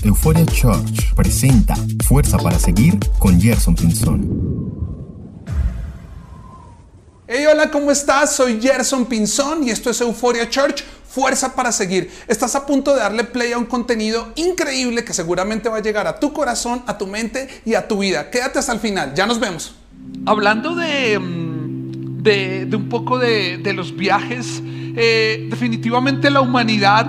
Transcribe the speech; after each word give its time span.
Euphoria 0.00 0.44
Church 0.46 1.14
presenta 1.14 1.74
Fuerza 2.06 2.38
para 2.38 2.58
Seguir 2.58 2.98
con 3.18 3.40
Gerson 3.40 3.74
Pinzón. 3.74 4.72
Hey, 7.28 7.44
hola, 7.50 7.70
¿cómo 7.70 7.90
estás? 7.90 8.34
Soy 8.34 8.60
Gerson 8.60 9.06
Pinzón 9.06 9.64
y 9.64 9.70
esto 9.70 9.90
es 9.90 10.00
Euphoria 10.00 10.48
Church, 10.48 10.82
Fuerza 11.08 11.54
para 11.54 11.70
Seguir. 11.70 12.10
Estás 12.26 12.54
a 12.54 12.66
punto 12.66 12.94
de 12.94 13.00
darle 13.00 13.24
play 13.24 13.52
a 13.52 13.58
un 13.58 13.66
contenido 13.66 14.32
increíble 14.36 15.04
que 15.04 15.12
seguramente 15.12 15.68
va 15.68 15.76
a 15.76 15.82
llegar 15.82 16.06
a 16.06 16.18
tu 16.18 16.32
corazón, 16.32 16.82
a 16.86 16.98
tu 16.98 17.06
mente 17.06 17.48
y 17.64 17.74
a 17.74 17.86
tu 17.86 17.98
vida. 17.98 18.30
Quédate 18.30 18.58
hasta 18.58 18.72
el 18.72 18.80
final, 18.80 19.14
ya 19.14 19.26
nos 19.26 19.38
vemos. 19.38 19.74
Hablando 20.26 20.74
de, 20.74 21.18
mm, 21.18 22.22
de, 22.22 22.66
de 22.66 22.76
un 22.76 22.88
poco 22.88 23.18
de, 23.18 23.58
de 23.58 23.72
los 23.72 23.94
viajes, 23.96 24.62
eh, 24.96 25.46
definitivamente 25.48 26.30
la 26.30 26.40
humanidad 26.40 27.08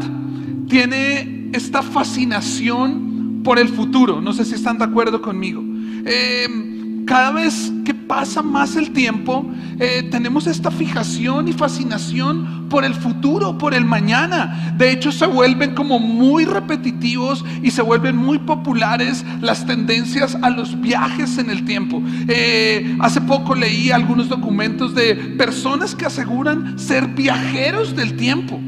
tiene 0.69 1.32
esta 1.53 1.81
fascinación 1.81 3.41
por 3.43 3.59
el 3.59 3.69
futuro. 3.69 4.21
No 4.21 4.33
sé 4.33 4.45
si 4.45 4.55
están 4.55 4.77
de 4.77 4.85
acuerdo 4.85 5.21
conmigo. 5.21 5.63
Eh, 6.05 7.03
cada 7.05 7.31
vez 7.31 7.71
que 7.83 7.93
pasa 7.93 8.41
más 8.41 8.75
el 8.75 8.91
tiempo, 8.91 9.45
eh, 9.79 10.07
tenemos 10.09 10.47
esta 10.47 10.71
fijación 10.71 11.47
y 11.47 11.53
fascinación 11.53 12.67
por 12.69 12.85
el 12.85 12.93
futuro, 12.93 13.57
por 13.57 13.73
el 13.73 13.85
mañana. 13.85 14.73
De 14.77 14.91
hecho, 14.91 15.11
se 15.11 15.25
vuelven 15.25 15.75
como 15.75 15.99
muy 15.99 16.45
repetitivos 16.45 17.43
y 17.61 17.71
se 17.71 17.81
vuelven 17.81 18.15
muy 18.15 18.39
populares 18.39 19.25
las 19.41 19.65
tendencias 19.65 20.37
a 20.41 20.49
los 20.49 20.79
viajes 20.79 21.37
en 21.37 21.49
el 21.49 21.65
tiempo. 21.65 22.01
Eh, 22.27 22.95
hace 22.99 23.21
poco 23.21 23.53
leí 23.53 23.91
algunos 23.91 24.29
documentos 24.29 24.95
de 24.95 25.15
personas 25.15 25.95
que 25.95 26.05
aseguran 26.05 26.79
ser 26.79 27.07
viajeros 27.07 27.95
del 27.95 28.15
tiempo. 28.15 28.59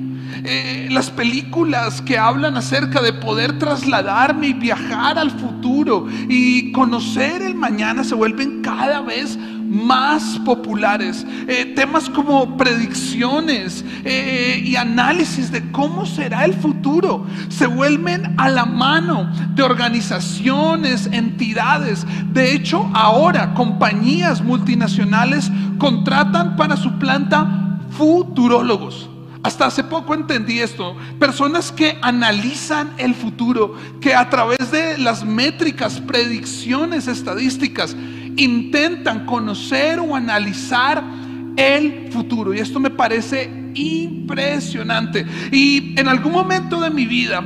Eh, 0.44 0.88
las 0.92 1.10
películas 1.10 2.02
que 2.02 2.18
hablan 2.18 2.58
acerca 2.58 3.02
de 3.02 3.14
poder 3.14 3.58
trasladarme 3.58 4.48
y 4.48 4.54
viajar 4.54 5.18
al 5.18 5.32
futuro 5.32 6.08
y 6.28 6.72
conocer 6.72 7.42
el 7.42 7.56
mañana 7.56 8.04
se 8.04 8.16
vuelven 8.16 8.62
cada 8.62 9.02
vez 9.02 9.38
más 9.76 10.40
populares. 10.46 11.26
Eh, 11.48 11.74
temas 11.76 12.10
como 12.10 12.58
predicciones 12.58 13.84
eh, 14.04 14.62
y 14.64 14.76
análisis 14.76 15.52
de 15.52 15.72
cómo 15.72 16.06
será 16.06 16.46
el 16.46 16.54
futuro 16.54 17.26
se 17.50 17.68
vuelven 17.68 18.36
a 18.38 18.50
la 18.50 18.66
mano 18.66 19.32
de 19.56 19.64
organizaciones, 19.64 21.10
entidades. 21.12 22.06
De 22.32 22.54
hecho, 22.54 22.90
ahora 22.94 23.54
compañías 23.54 24.42
multinacionales 24.42 25.52
contratan 25.78 26.56
para 26.56 26.78
su 26.78 26.98
planta 27.00 27.80
futurólogos. 27.92 29.10
Hasta 29.46 29.68
hace 29.68 29.84
poco 29.84 30.16
entendí 30.16 30.60
esto. 30.60 30.98
Personas 31.20 31.72
que 31.72 32.00
analizan 32.02 32.94
el 32.98 33.14
futuro, 33.14 33.76
que 34.02 34.16
a 34.16 34.28
través 34.28 34.72
de 34.72 34.98
las 34.98 35.24
métricas, 35.24 36.02
predicciones 36.02 37.08
estadísticas, 37.08 37.96
intentan 38.38 39.28
conocer 39.28 40.00
o 40.00 40.16
analizar 40.16 41.04
el 41.58 42.12
futuro. 42.12 42.56
Y 42.56 42.58
esto 42.58 42.80
me 42.80 42.90
parece 42.90 43.52
impresionante. 43.76 45.28
Y 45.52 45.94
en 45.96 46.08
algún 46.08 46.32
momento 46.32 46.82
de 46.82 46.90
mi 46.90 47.06
vida 47.06 47.44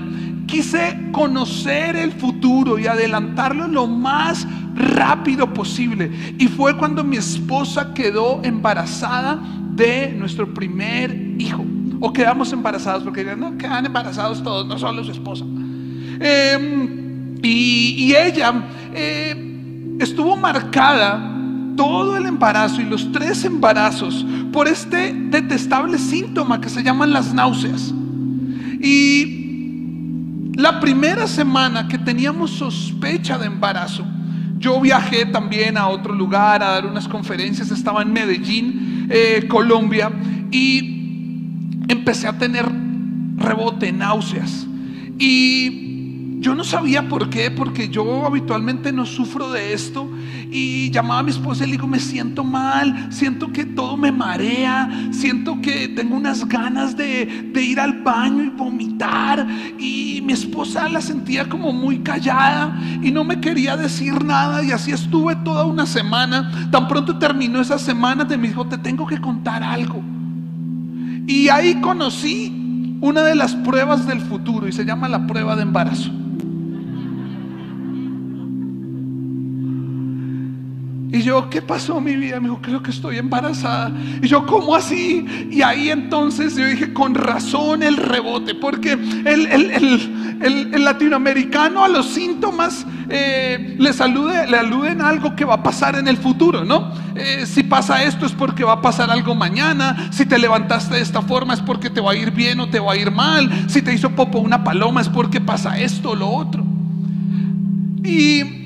quise 0.47 0.97
conocer 1.11 1.97
el 1.97 2.13
futuro 2.13 2.79
y 2.79 2.87
adelantarlo 2.87 3.67
lo 3.67 3.87
más 3.87 4.47
rápido 4.73 5.53
posible. 5.53 6.09
Y 6.37 6.47
fue 6.47 6.77
cuando 6.77 7.03
mi 7.03 7.17
esposa 7.17 7.93
quedó 7.93 8.39
embarazada 8.45 9.37
de 9.73 10.13
nuestro 10.17 10.53
primer 10.53 11.13
hijo. 11.37 11.65
O 11.99 12.13
quedamos 12.13 12.51
embarazados, 12.53 13.03
porque 13.03 13.23
no, 13.35 13.57
quedan 13.57 13.85
embarazados 13.85 14.41
todos, 14.43 14.65
no 14.65 14.77
solo 14.77 15.03
su 15.03 15.11
esposa. 15.11 15.45
Em, 16.19 17.35
y, 17.41 18.13
ella 18.13 18.53
eh, 18.93 19.97
estuvo 19.99 20.35
marcada 20.35 21.35
todo 21.75 22.17
el 22.17 22.25
embarazo 22.25 22.81
y 22.81 22.85
los 22.85 23.11
tres 23.11 23.45
embarazos 23.45 24.25
por 24.51 24.67
este 24.67 25.13
detestable 25.13 25.97
síntoma 25.97 26.59
que 26.59 26.69
se 26.69 26.83
llaman 26.83 27.13
las 27.13 27.33
náuseas. 27.33 27.93
Y 28.81 30.51
la 30.55 30.79
primera 30.81 31.25
semana 31.27 31.87
que 31.87 31.97
teníamos 31.97 32.51
sospecha 32.51 33.37
de 33.37 33.45
embarazo, 33.45 34.05
yo 34.57 34.81
viajé 34.81 35.25
también 35.25 35.77
a 35.77 35.87
otro 35.87 36.13
lugar 36.13 36.61
a 36.61 36.71
dar 36.71 36.85
unas 36.85 37.07
conferencias, 37.07 37.71
estaba 37.71 38.01
en 38.01 38.11
Medellín, 38.11 39.07
eh, 39.09 39.45
Colombia, 39.47 40.11
y 40.51 40.98
empecé 41.89 42.27
a 42.27 42.37
tener 42.37 42.65
rebote, 43.35 43.91
náuseas. 43.91 44.67
Y 45.17 46.39
yo 46.39 46.55
no 46.55 46.63
sabía 46.63 47.09
por 47.09 47.29
qué, 47.29 47.51
porque 47.51 47.89
yo 47.89 48.25
habitualmente 48.25 48.93
no 48.93 49.05
sufro 49.05 49.51
de 49.51 49.73
esto. 49.73 50.09
Y 50.51 50.89
llamaba 50.91 51.19
a 51.19 51.23
mi 51.23 51.31
esposa 51.31 51.63
y 51.63 51.67
le 51.67 51.71
digo, 51.73 51.87
me 51.87 51.99
siento 51.99 52.43
mal, 52.43 53.11
siento 53.11 53.51
que 53.51 53.65
todo 53.65 53.97
me 53.97 54.11
marea, 54.11 55.09
siento 55.11 55.59
que 55.61 55.89
tengo 55.89 56.15
unas 56.15 56.47
ganas 56.47 56.95
de, 56.95 57.51
ir 57.55 57.79
al 57.79 58.01
baño 58.03 58.43
y 58.43 58.49
vomitar. 58.49 59.45
Y 59.77 60.21
mi 60.23 60.33
esposa 60.33 60.87
la 60.87 61.01
sentía 61.01 61.49
como 61.49 61.73
muy 61.73 61.99
callada 61.99 62.79
y 63.01 63.11
no 63.11 63.23
me 63.23 63.41
quería 63.41 63.75
decir 63.75 64.23
nada. 64.23 64.63
Y 64.63 64.71
así 64.71 64.91
estuve 64.91 65.35
toda 65.37 65.65
una 65.65 65.85
semana. 65.85 66.69
Tan 66.71 66.87
pronto 66.87 67.17
terminó 67.17 67.59
esa 67.59 67.79
semana, 67.79 68.23
me 68.23 68.47
dijo, 68.47 68.65
te 68.65 68.77
tengo 68.77 69.05
que 69.05 69.19
contar 69.19 69.63
algo. 69.63 70.18
Y 71.29 71.47
ahí 71.49 71.75
conocí 71.75 72.51
una 73.01 73.21
de 73.21 73.35
las 73.35 73.53
pruebas 73.53 74.07
del 74.07 74.19
futuro 74.19 74.67
y 74.67 74.71
se 74.71 74.83
llama 74.83 75.07
la 75.07 75.27
prueba 75.27 75.55
de 75.55 75.61
embarazo. 75.61 76.09
Y 81.11 81.23
yo, 81.23 81.49
¿qué 81.49 81.61
pasó 81.63 81.99
mi 81.99 82.15
vida? 82.15 82.39
Me 82.39 82.49
dijo, 82.49 82.61
creo 82.61 82.83
que 82.83 82.91
estoy 82.91 83.17
embarazada. 83.17 83.91
Y 84.21 84.27
yo, 84.27 84.45
¿cómo 84.45 84.75
así? 84.75 85.25
Y 85.49 85.63
ahí 85.63 85.89
entonces 85.89 86.55
yo 86.55 86.65
dije, 86.67 86.93
con 86.93 87.15
razón 87.15 87.81
el 87.81 87.97
rebote, 87.97 88.53
porque 88.53 88.91
el, 88.91 90.83
latinoamericano 90.83 91.83
a 91.83 91.87
los 91.87 92.09
síntomas 92.09 92.85
eh, 93.09 93.75
les 93.79 93.99
alude, 94.01 94.45
le 94.45 94.57
aluden 94.57 95.01
a 95.01 95.09
algo 95.09 95.35
que 95.35 95.45
va 95.45 95.55
a 95.55 95.63
pasar 95.63 95.95
en 95.95 96.07
el 96.07 96.17
futuro, 96.17 96.63
¿no? 96.63 96.91
Eh, 97.15 97.47
si 97.47 97.63
pasa 97.63 98.03
esto 98.03 98.27
es 98.27 98.33
porque 98.33 98.63
va 98.63 98.73
a 98.73 98.81
pasar 98.81 99.09
algo 99.09 99.33
mañana. 99.33 100.09
Si 100.11 100.27
te 100.27 100.37
levantaste 100.37 100.93
de 100.95 101.01
esta 101.01 101.23
forma 101.23 101.55
es 101.55 101.61
porque 101.61 101.89
te 101.89 102.01
va 102.01 102.11
a 102.11 102.15
ir 102.15 102.29
bien 102.29 102.59
o 102.59 102.69
te 102.69 102.79
va 102.79 102.93
a 102.93 102.95
ir 102.95 103.09
mal. 103.09 103.49
Si 103.67 103.81
te 103.81 103.91
hizo 103.95 104.11
popo 104.11 104.37
una 104.37 104.63
paloma 104.63 105.01
es 105.01 105.09
porque 105.09 105.41
pasa 105.41 105.79
esto 105.79 106.11
o 106.11 106.15
lo 106.15 106.29
otro. 106.29 106.63
Y 108.03 108.58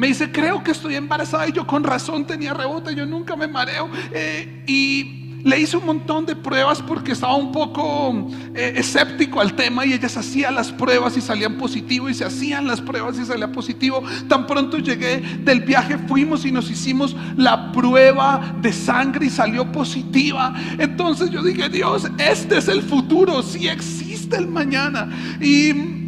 me 0.00 0.06
dice, 0.06 0.32
creo 0.32 0.64
que 0.64 0.70
estoy 0.70 0.94
embarazada 0.94 1.46
y 1.46 1.52
yo 1.52 1.66
con 1.66 1.84
razón 1.84 2.26
tenía 2.26 2.54
rebote, 2.54 2.94
yo 2.94 3.04
nunca 3.04 3.36
me 3.36 3.46
mareo. 3.46 3.90
Eh, 4.14 4.64
y 4.66 5.40
le 5.44 5.60
hice 5.60 5.76
un 5.76 5.84
montón 5.84 6.24
de 6.24 6.34
pruebas 6.34 6.80
porque 6.80 7.12
estaba 7.12 7.36
un 7.36 7.52
poco 7.52 8.26
eh, 8.54 8.72
escéptico 8.76 9.42
al 9.42 9.54
tema 9.54 9.84
y 9.84 9.92
ellas 9.92 10.16
hacían 10.16 10.54
las 10.54 10.72
pruebas 10.72 11.18
y 11.18 11.20
salían 11.20 11.58
positivo 11.58 12.08
y 12.08 12.14
se 12.14 12.24
hacían 12.24 12.66
las 12.66 12.80
pruebas 12.80 13.18
y 13.18 13.26
salía 13.26 13.52
positivo. 13.52 14.02
Tan 14.26 14.46
pronto 14.46 14.78
llegué 14.78 15.18
del 15.18 15.60
viaje, 15.60 15.98
fuimos 16.08 16.46
y 16.46 16.50
nos 16.50 16.70
hicimos 16.70 17.14
la 17.36 17.70
prueba 17.70 18.54
de 18.62 18.72
sangre 18.72 19.26
y 19.26 19.30
salió 19.30 19.70
positiva. 19.70 20.54
Entonces 20.78 21.28
yo 21.28 21.42
dije, 21.42 21.68
Dios, 21.68 22.10
este 22.16 22.56
es 22.56 22.68
el 22.68 22.80
futuro, 22.80 23.42
si 23.42 23.68
existe 23.68 24.38
el 24.38 24.48
mañana. 24.48 25.10
Y 25.42 25.99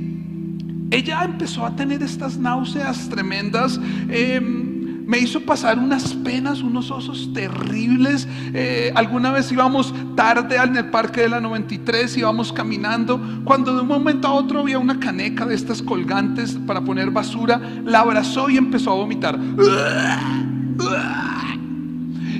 ella 0.93 1.25
empezó 1.25 1.65
a 1.65 1.75
tener 1.75 2.03
estas 2.03 2.37
náuseas 2.37 3.09
tremendas. 3.09 3.81
Em, 4.11 5.07
me 5.07 5.19
hizo 5.19 5.41
pasar 5.41 5.79
unas 5.79 6.13
penas, 6.15 6.61
unos 6.61 6.91
osos 6.91 7.33
terribles. 7.33 8.29
Eh, 8.53 8.93
alguna 8.95 9.33
vez 9.33 9.51
íbamos 9.51 9.95
tarde 10.15 10.57
en 10.57 10.77
el 10.77 10.91
parque 10.91 11.23
de 11.23 11.31
la 11.31 11.41
93, 11.41 12.17
íbamos 12.19 12.53
caminando, 12.53 13.21
cuando 13.45 13.75
de 13.75 13.81
un 13.81 13.89
momento 13.89 14.29
a 14.29 14.33
otro 14.33 14.61
había 14.61 14.79
una 14.79 15.01
caneca 15.01 15.47
de 15.47 15.55
estas 15.55 15.83
colgantes 15.83 16.59
para 16.67 16.83
poner 16.83 17.11
basura, 17.11 17.59
la 17.85 18.01
abrazó 18.01 18.51
y 18.51 18.59
empezó 18.59 18.93
a 18.93 18.95
vomitar. 18.95 19.39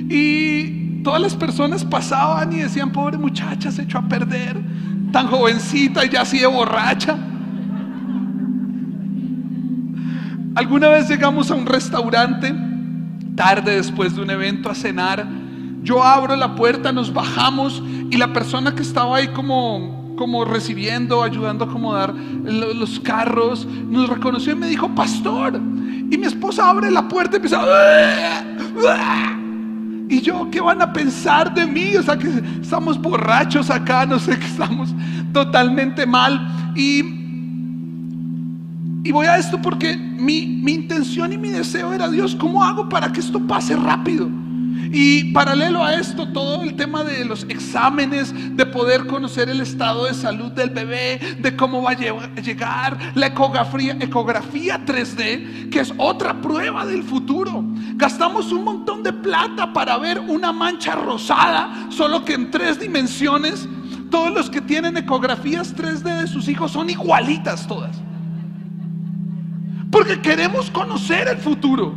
Y 0.09 1.01
todas 1.03 1.21
las 1.21 1.35
personas 1.35 1.83
pasaban 1.83 2.53
y 2.53 2.57
decían, 2.57 2.91
pobre 2.91 3.17
muchacha, 3.17 3.71
se 3.71 3.81
echó 3.81 3.97
a 3.97 4.07
perder, 4.07 4.61
tan 5.11 5.27
jovencita 5.27 6.05
y 6.05 6.09
ya 6.09 6.21
así 6.21 6.37
de 6.37 6.47
borracha. 6.47 7.17
Alguna 10.55 10.89
vez 10.89 11.09
llegamos 11.09 11.49
a 11.49 11.55
un 11.55 11.65
restaurante, 11.65 12.53
tarde 13.35 13.75
después 13.75 14.15
de 14.15 14.21
un 14.21 14.29
evento, 14.29 14.69
a 14.69 14.75
cenar. 14.75 15.25
Yo 15.81 16.03
abro 16.03 16.35
la 16.35 16.53
puerta, 16.55 16.91
nos 16.91 17.11
bajamos 17.11 17.81
y 18.11 18.17
la 18.17 18.31
persona 18.33 18.75
que 18.75 18.83
estaba 18.83 19.17
ahí 19.17 19.29
como, 19.29 20.13
como 20.15 20.45
recibiendo, 20.45 21.23
ayudando 21.23 21.65
a 21.65 21.67
acomodar 21.67 22.13
los 22.13 22.99
carros, 22.99 23.65
nos 23.65 24.07
reconoció 24.09 24.53
y 24.53 24.55
me 24.55 24.67
dijo, 24.67 24.93
pastor. 24.93 25.55
Y 25.55 26.17
mi 26.17 26.27
esposa 26.27 26.69
abre 26.69 26.91
la 26.91 27.07
puerta 27.07 27.33
y 27.33 27.37
empieza... 27.37 28.45
Y 30.09 30.21
yo, 30.21 30.47
¿qué 30.51 30.61
van 30.61 30.79
a 30.79 30.93
pensar 30.93 31.51
de 31.51 31.65
mí? 31.65 31.95
O 31.95 32.03
sea, 32.03 32.15
que 32.15 32.29
estamos 32.61 33.01
borrachos 33.01 33.71
acá, 33.71 34.05
no 34.05 34.19
sé, 34.19 34.37
que 34.37 34.45
estamos 34.45 34.93
totalmente 35.31 36.05
mal. 36.05 36.73
Y 36.75 37.22
Y 39.03 39.11
voy 39.11 39.25
a 39.25 39.37
esto 39.37 39.61
porque 39.61 39.97
mi, 39.97 40.45
mi 40.45 40.73
intención 40.73 41.33
y 41.33 41.37
mi 41.37 41.49
deseo 41.49 41.91
era, 41.91 42.09
Dios, 42.09 42.35
¿cómo 42.35 42.63
hago 42.63 42.87
para 42.87 43.11
que 43.11 43.19
esto 43.19 43.39
pase 43.45 43.75
rápido? 43.75 44.29
Y 44.93 45.33
paralelo 45.33 45.83
a 45.83 45.95
esto, 45.95 46.27
todo 46.29 46.61
el 46.61 46.75
tema 46.75 47.03
de 47.03 47.25
los 47.25 47.43
exámenes, 47.49 48.33
de 48.55 48.65
poder 48.65 49.07
conocer 49.07 49.49
el 49.49 49.59
estado 49.59 50.05
de 50.05 50.13
salud 50.13 50.51
del 50.51 50.69
bebé, 50.69 51.19
de 51.39 51.55
cómo 51.55 51.81
va 51.81 51.91
a 51.91 51.95
llegar, 51.95 52.97
la 53.15 53.27
ecografía, 53.27 53.97
ecografía 53.99 54.85
3D, 54.85 55.69
que 55.69 55.79
es 55.79 55.93
otra 55.97 56.39
prueba 56.41 56.85
del 56.85 57.03
futuro. 57.03 57.63
Gastamos 57.95 58.51
un 58.51 58.63
montón 58.63 59.03
de 59.03 59.11
plata 59.11 59.73
para 59.73 59.97
ver 59.97 60.19
una 60.19 60.53
mancha 60.53 60.95
rosada, 60.95 61.87
solo 61.89 62.23
que 62.23 62.35
en 62.35 62.51
tres 62.51 62.79
dimensiones. 62.79 63.67
Todos 64.09 64.31
los 64.31 64.49
que 64.49 64.61
tienen 64.61 64.95
ecografías 64.95 65.75
3D 65.75 66.21
de 66.21 66.27
sus 66.27 66.47
hijos 66.47 66.71
son 66.71 66.89
igualitas 66.89 67.67
todas. 67.67 67.99
Porque 69.93 70.19
queremos 70.19 70.71
conocer 70.71 71.27
el 71.27 71.37
futuro. 71.37 71.93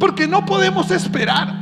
Porque 0.00 0.26
no 0.26 0.44
podemos 0.44 0.90
esperar. 0.90 1.54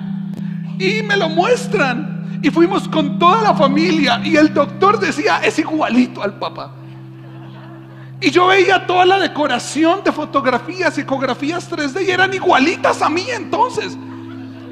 Y 0.79 1.03
me 1.03 1.15
lo 1.15 1.29
muestran. 1.29 2.41
Y 2.43 2.49
fuimos 2.49 2.88
con 2.88 3.19
toda 3.19 3.43
la 3.43 3.55
familia. 3.55 4.19
Y 4.25 4.35
el 4.37 4.55
doctor 4.55 4.99
decía, 4.99 5.41
es 5.44 5.59
igualito 5.59 6.23
al 6.23 6.38
papá. 6.38 6.73
Y 8.19 8.31
yo 8.31 8.47
veía 8.47 8.87
toda 8.87 9.05
la 9.05 9.19
decoración 9.19 10.03
de 10.03 10.11
fotografías, 10.11 10.97
ecografías 10.97 11.71
3D 11.71 12.06
y 12.06 12.11
eran 12.11 12.32
igualitas 12.32 13.03
a 13.03 13.11
mí 13.11 13.26
entonces. 13.29 13.97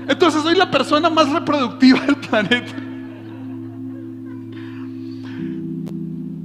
Entonces 0.09 0.43
soy 0.43 0.57
la 0.57 0.71
persona 0.71 1.11
más 1.11 1.31
reproductiva 1.31 2.01
del 2.01 2.17
planeta. 2.17 2.73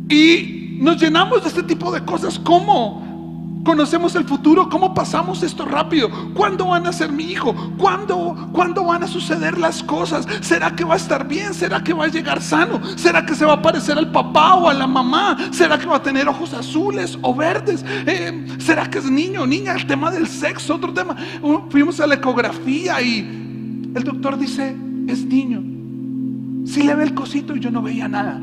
Y 0.10 0.78
nos 0.82 1.02
llenamos 1.02 1.42
de 1.42 1.48
este 1.48 1.64
tipo 1.64 1.90
de 1.90 2.04
cosas. 2.04 2.38
¿Cómo? 2.38 3.11
Conocemos 3.64 4.16
el 4.16 4.24
futuro, 4.24 4.70
¿cómo 4.70 4.94
pasamos 4.94 5.44
esto 5.44 5.66
rápido? 5.66 6.10
¿Cuándo 6.34 6.68
van 6.68 6.88
a 6.88 6.94
ser 6.94 7.12
mi 7.12 7.26
hijo? 7.26 7.54
¿Cuándo, 7.78 8.50
¿Cuándo 8.52 8.86
van 8.86 9.04
a 9.04 9.08
suceder 9.08 9.58
las 9.58 9.84
cosas? 9.84 10.28
¿Será 10.42 10.76
que 10.76 10.84
va 10.84 10.96
a 10.96 10.98
estar 10.98 11.28
bien? 11.28 11.54
¿Será 11.54 11.84
que 11.84 11.94
va 11.94 12.06
a 12.06 12.08
llegar 12.08 12.42
sano? 12.42 12.82
¿Será 12.96 13.24
que 13.26 13.36
se 13.36 13.46
va 13.46 13.54
a 13.54 13.62
parecer 13.62 13.98
al 13.98 14.12
papá 14.12 14.56
o 14.56 14.68
a 14.68 14.74
la 14.74 14.88
mamá? 14.88 15.38
¿Será 15.52 15.78
que 15.78 15.86
va 15.86 15.98
a 15.98 16.04
tener 16.04 16.28
ojos 16.28 16.54
azules 16.54 17.20
o 17.22 17.36
verdes? 17.36 17.86
Eh, 18.08 18.48
¿Será 18.58 18.90
que 18.90 18.98
es 18.98 19.06
niño 19.06 19.44
o 19.44 19.48
niña? 19.48 19.74
El 19.74 19.86
tema 19.86 20.10
del 20.10 20.28
sexo, 20.28 20.76
otro 20.76 20.92
tema. 20.92 21.16
Uh, 21.42 21.70
fuimos 21.70 22.00
a 22.00 22.08
la 22.08 22.16
ecografía 22.16 23.00
y 23.02 23.20
el 23.94 24.04
doctor 24.04 24.40
dice, 24.40 24.76
es 25.08 25.24
niño. 25.24 25.62
Si 26.66 26.82
le 26.82 26.96
ve 26.96 27.04
el 27.04 27.14
cosito 27.14 27.56
y 27.56 27.60
yo 27.60 27.70
no 27.70 27.82
veía 27.84 28.08
nada. 28.08 28.40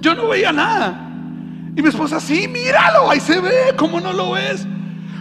Yo 0.00 0.14
no 0.14 0.28
veía 0.28 0.52
nada. 0.52 1.07
Y 1.78 1.82
mi 1.82 1.90
esposa, 1.90 2.18
sí, 2.18 2.48
míralo, 2.48 3.08
ahí 3.08 3.20
se 3.20 3.38
ve, 3.38 3.72
¿cómo 3.76 4.00
no 4.00 4.12
lo 4.12 4.32
ves? 4.32 4.66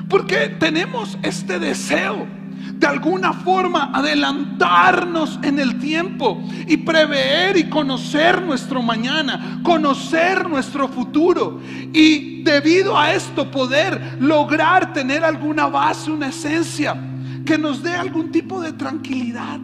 Porque 0.09 0.49
tenemos 0.59 1.15
este 1.21 1.59
deseo 1.59 2.25
de 2.73 2.87
alguna 2.87 3.31
forma 3.31 3.91
adelantarnos 3.93 5.37
en 5.43 5.59
el 5.59 5.77
tiempo 5.77 6.43
y 6.67 6.77
prever 6.77 7.57
y 7.57 7.69
conocer 7.69 8.41
nuestro 8.41 8.81
mañana, 8.81 9.61
conocer 9.61 10.49
nuestro 10.49 10.87
futuro 10.87 11.61
y 11.93 12.41
debido 12.41 12.97
a 12.97 13.13
esto 13.13 13.51
poder 13.51 14.17
lograr 14.19 14.93
tener 14.93 15.23
alguna 15.23 15.67
base, 15.67 16.09
una 16.09 16.29
esencia 16.29 16.99
que 17.45 17.59
nos 17.59 17.83
dé 17.83 17.93
algún 17.93 18.31
tipo 18.31 18.59
de 18.59 18.73
tranquilidad. 18.73 19.59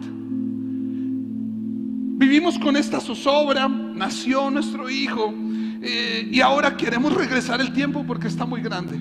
Vivimos 2.16 2.56
con 2.56 2.76
esta 2.76 3.00
zozobra, 3.00 3.66
nació 3.66 4.48
nuestro 4.48 4.88
hijo 4.88 5.34
y 5.84 6.40
ahora 6.40 6.76
queremos 6.76 7.12
regresar 7.12 7.60
el 7.60 7.72
tiempo 7.72 8.04
porque 8.06 8.28
está 8.28 8.46
muy 8.46 8.62
grande. 8.62 8.98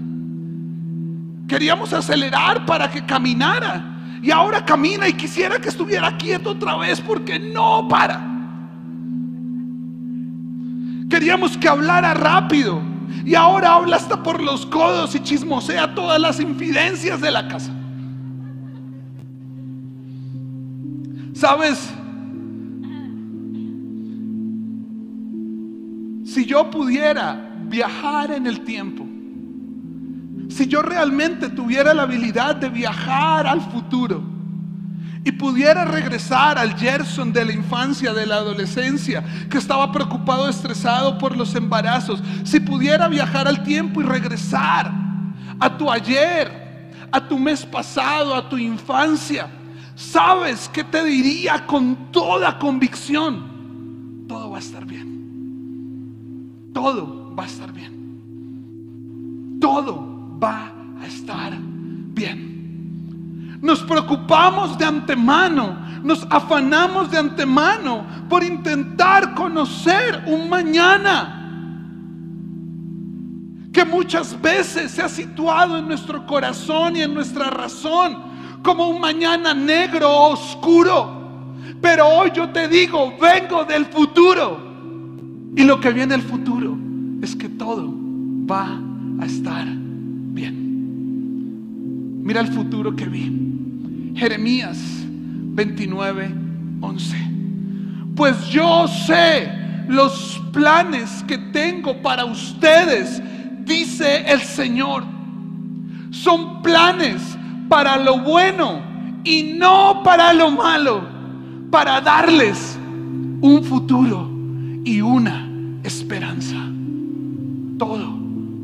Queríamos 1.48 1.94
acelerar 1.94 2.66
para 2.66 2.90
que 2.90 3.06
caminara. 3.06 3.90
Y 4.22 4.32
ahora 4.32 4.64
camina 4.64 5.08
y 5.08 5.14
quisiera 5.14 5.60
que 5.60 5.70
estuviera 5.70 6.18
quieto 6.18 6.52
otra 6.52 6.78
vez 6.78 7.02
porque 7.02 7.38
no 7.38 7.88
para. 7.88 8.26
Queríamos 11.10 11.58
que 11.58 11.68
hablara 11.68 12.14
rápido. 12.14 12.82
Y 13.26 13.36
ahora 13.36 13.76
habla 13.76 13.98
hasta 13.98 14.24
por 14.24 14.42
los 14.42 14.66
codos 14.66 15.14
y 15.16 15.20
chismosea 15.20 15.94
todas 15.94 16.20
las 16.20 16.40
infidencias 16.40 17.22
de 17.22 17.32
la 17.32 17.48
casa. 17.48 17.72
¿Sabes? 21.34 21.93
Si 26.34 26.46
yo 26.48 26.72
pudiera 26.72 27.48
viajar 27.68 28.32
en 28.32 28.48
el 28.48 28.62
tiempo, 28.62 29.06
si 30.50 30.66
yo 30.66 30.82
realmente 30.82 31.48
tuviera 31.50 31.94
la 31.94 32.04
habilidad 32.04 32.56
de 32.56 32.70
viajar 32.70 33.46
al 33.46 33.62
futuro 33.62 34.24
y 35.24 35.32
pudiera 35.32 35.86
regresar 35.86 36.58
al 36.58 36.76
Gerson 36.76 37.32
de 37.32 37.46
la 37.46 37.54
infancia, 37.54 38.16
de 38.16 38.26
la 38.26 38.38
adolescencia, 38.38 39.24
que 39.48 39.60
estaba 39.60 39.92
preocupado, 39.92 40.50
estresado 40.50 41.20
por 41.20 41.38
los 41.38 41.54
embarazos, 41.54 42.24
si 42.44 42.60
pudiera 42.60 43.08
viajar 43.08 43.48
al 43.48 43.62
tiempo 43.62 44.02
y 44.02 44.04
regresar 44.04 44.92
a 45.60 45.78
tu 45.78 45.92
ayer, 45.92 46.92
a 47.12 47.28
tu 47.28 47.38
mes 47.38 47.64
pasado, 47.64 48.34
a 48.34 48.50
tu 48.50 48.58
infancia, 48.58 49.52
¿sabes 49.94 50.68
qué 50.74 50.84
te 50.84 51.04
diría 51.04 51.68
con 51.68 52.12
toda 52.12 52.58
convicción? 52.58 54.26
Todo 54.28 54.50
va 54.50 54.58
a 54.58 54.62
estar 54.62 54.84
bien 54.84 55.23
todo 56.74 57.34
va 57.36 57.44
a 57.44 57.46
estar 57.46 57.72
bien. 57.72 59.60
Todo 59.62 60.38
va 60.42 60.72
a 61.00 61.06
estar 61.06 61.54
bien. 61.58 63.60
Nos 63.62 63.82
preocupamos 63.84 64.78
de 64.78 64.86
antemano, 64.86 65.78
nos 66.04 66.28
afanamos 66.30 67.10
de 67.10 67.18
antemano 67.18 68.06
por 68.28 68.44
intentar 68.44 69.34
conocer 69.34 70.24
un 70.28 70.50
mañana 70.50 71.40
que 73.72 73.86
muchas 73.86 74.40
veces 74.40 74.92
se 74.92 75.02
ha 75.02 75.10
situado 75.10 75.78
en 75.78 75.88
nuestro 75.88 76.26
corazón 76.26 76.98
y 76.98 77.02
en 77.02 77.14
nuestra 77.14 77.50
razón 77.50 78.34
como 78.62 78.90
un 78.90 79.00
mañana 79.00 79.54
negro 79.54 80.10
o 80.10 80.34
oscuro. 80.34 81.22
Pero 81.82 82.08
hoy 82.08 82.32
yo 82.34 82.50
te 82.50 82.68
digo, 82.68 83.14
vengo 83.20 83.66
del 83.66 83.86
futuro 83.86 84.74
y 85.56 85.64
lo 85.64 85.80
que 85.80 85.92
viene 85.92 86.16
el 86.16 86.22
futuro 86.22 86.63
es 87.24 87.36
que 87.36 87.50
todo 87.50 87.94
va 88.50 88.80
a 89.20 89.26
estar 89.26 89.66
bien. 89.66 90.64
Mira 92.24 92.42
el 92.42 92.48
futuro 92.48 92.96
que 92.96 93.06
vi. 93.06 94.14
Jeremías 94.16 94.78
29, 94.78 96.36
11. 96.82 97.18
Pues 98.16 98.48
yo 98.48 98.88
sé 98.88 99.50
los 99.88 100.42
planes 100.52 101.24
que 101.28 101.38
tengo 101.38 102.02
para 102.02 102.26
ustedes, 102.26 103.22
dice 103.66 104.26
el 104.32 104.42
Señor. 104.42 105.04
Son 106.12 106.62
planes 106.62 107.22
para 107.70 107.98
lo 107.98 108.20
bueno 108.20 108.82
y 109.24 109.54
no 109.58 110.02
para 110.04 110.34
lo 110.34 110.52
malo, 110.52 111.08
para 111.72 112.02
darles 112.02 112.78
un 113.42 113.64
futuro 113.64 114.30
y 114.84 115.02
una 115.02 115.50
esperanza. 115.84 116.63
Todo 117.84 118.18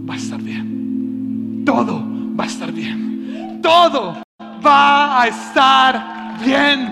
va 0.10 0.14
a 0.14 0.18
estar 0.18 0.42
bien. 0.42 1.64
Todo 1.66 2.02
va 2.40 2.46
a 2.46 2.48
estar 2.48 2.72
bien. 2.72 3.60
Todo 3.62 4.24
va 4.66 5.22
a 5.22 5.28
estar 5.28 6.40
bien. 6.42 6.90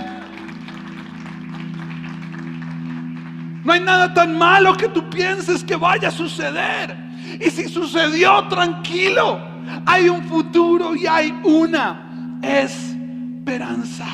No 3.64 3.72
hay 3.72 3.80
nada 3.80 4.14
tan 4.14 4.38
malo 4.38 4.76
que 4.76 4.90
tú 4.90 5.10
pienses 5.10 5.64
que 5.64 5.78
vaya 5.78 6.10
a 6.10 6.12
suceder. 6.12 6.98
Y 7.40 7.50
si 7.50 7.70
sucedió, 7.70 8.46
tranquilo. 8.50 9.40
Hay 9.86 10.10
un 10.10 10.22
futuro 10.24 10.98
y 10.98 11.08
hay 11.08 11.34
una 11.46 12.42
esperanza. 12.42 14.06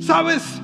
¿Sabes? 0.00 0.58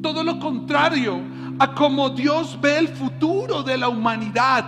Todo 0.00 0.24
lo 0.24 0.38
contrario 0.38 1.20
a 1.58 1.74
como 1.74 2.10
Dios 2.10 2.58
ve 2.60 2.78
el 2.78 2.88
futuro 2.88 3.62
de 3.62 3.76
la 3.76 3.88
humanidad. 3.88 4.64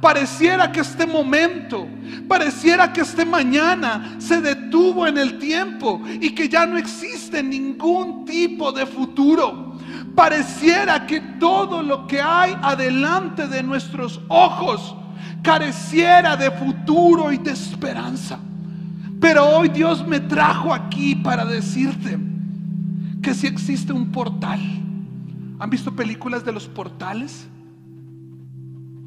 Pareciera 0.00 0.70
que 0.70 0.80
este 0.80 1.06
momento, 1.06 1.88
pareciera 2.28 2.92
que 2.92 3.00
este 3.00 3.24
mañana 3.24 4.16
se 4.18 4.40
detuvo 4.40 5.06
en 5.06 5.16
el 5.16 5.38
tiempo 5.38 6.02
y 6.20 6.30
que 6.30 6.48
ya 6.48 6.66
no 6.66 6.76
existe 6.76 7.42
ningún 7.42 8.24
tipo 8.24 8.70
de 8.70 8.84
futuro. 8.84 9.78
Pareciera 10.14 11.06
que 11.06 11.20
todo 11.40 11.82
lo 11.82 12.06
que 12.06 12.20
hay 12.20 12.56
adelante 12.62 13.48
de 13.48 13.62
nuestros 13.62 14.20
ojos 14.28 14.94
careciera 15.42 16.36
de 16.36 16.50
futuro 16.50 17.32
y 17.32 17.38
de 17.38 17.52
esperanza. 17.52 18.38
Pero 19.20 19.46
hoy 19.46 19.68
Dios 19.68 20.06
me 20.06 20.20
trajo 20.20 20.74
aquí 20.74 21.14
para 21.14 21.44
decirte 21.44 22.18
que 23.22 23.32
si 23.32 23.46
existe 23.46 23.92
un 23.92 24.10
portal, 24.10 24.60
¿Han 25.58 25.70
visto 25.70 25.94
películas 25.94 26.44
de 26.44 26.52
los 26.52 26.68
portales? 26.68 27.48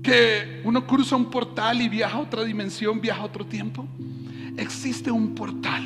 que 0.08 0.62
uno 0.64 0.88
cruza 0.88 1.18
un 1.18 1.26
portal 1.26 1.82
y 1.82 1.90
viaja 1.90 2.18
a 2.18 2.22
otra 2.22 2.46
dimensión, 2.46 3.02
viaja 3.02 3.24
a 3.24 3.26
otro 3.26 3.46
tiempo. 3.46 3.86
Existe 4.56 5.12
un 5.12 5.36
portal 5.36 5.84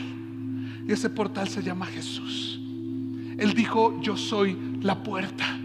y 0.88 0.92
ese 0.92 1.10
portal 1.10 1.50
se 1.50 1.64
llama 1.64 1.88
Jesús. 1.88 2.60
Él 3.40 3.56
dijo, 3.56 4.00
yo 4.00 4.16
soy 4.16 4.78
la 4.82 5.02
puerta. 5.02 5.58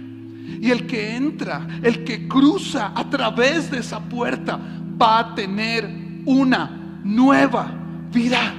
Y 0.59 0.71
el 0.71 0.87
que 0.87 1.17
entra, 1.17 1.67
el 1.83 2.03
que 2.03 2.27
cruza 2.27 2.93
a 2.95 3.11
través 3.11 3.71
de 3.71 3.81
esa 3.81 4.01
puerta, 4.01 4.59
va 5.01 5.19
a 5.19 5.35
tener 5.35 6.23
una 6.25 7.01
nueva 7.05 7.75
vida. 8.11 8.55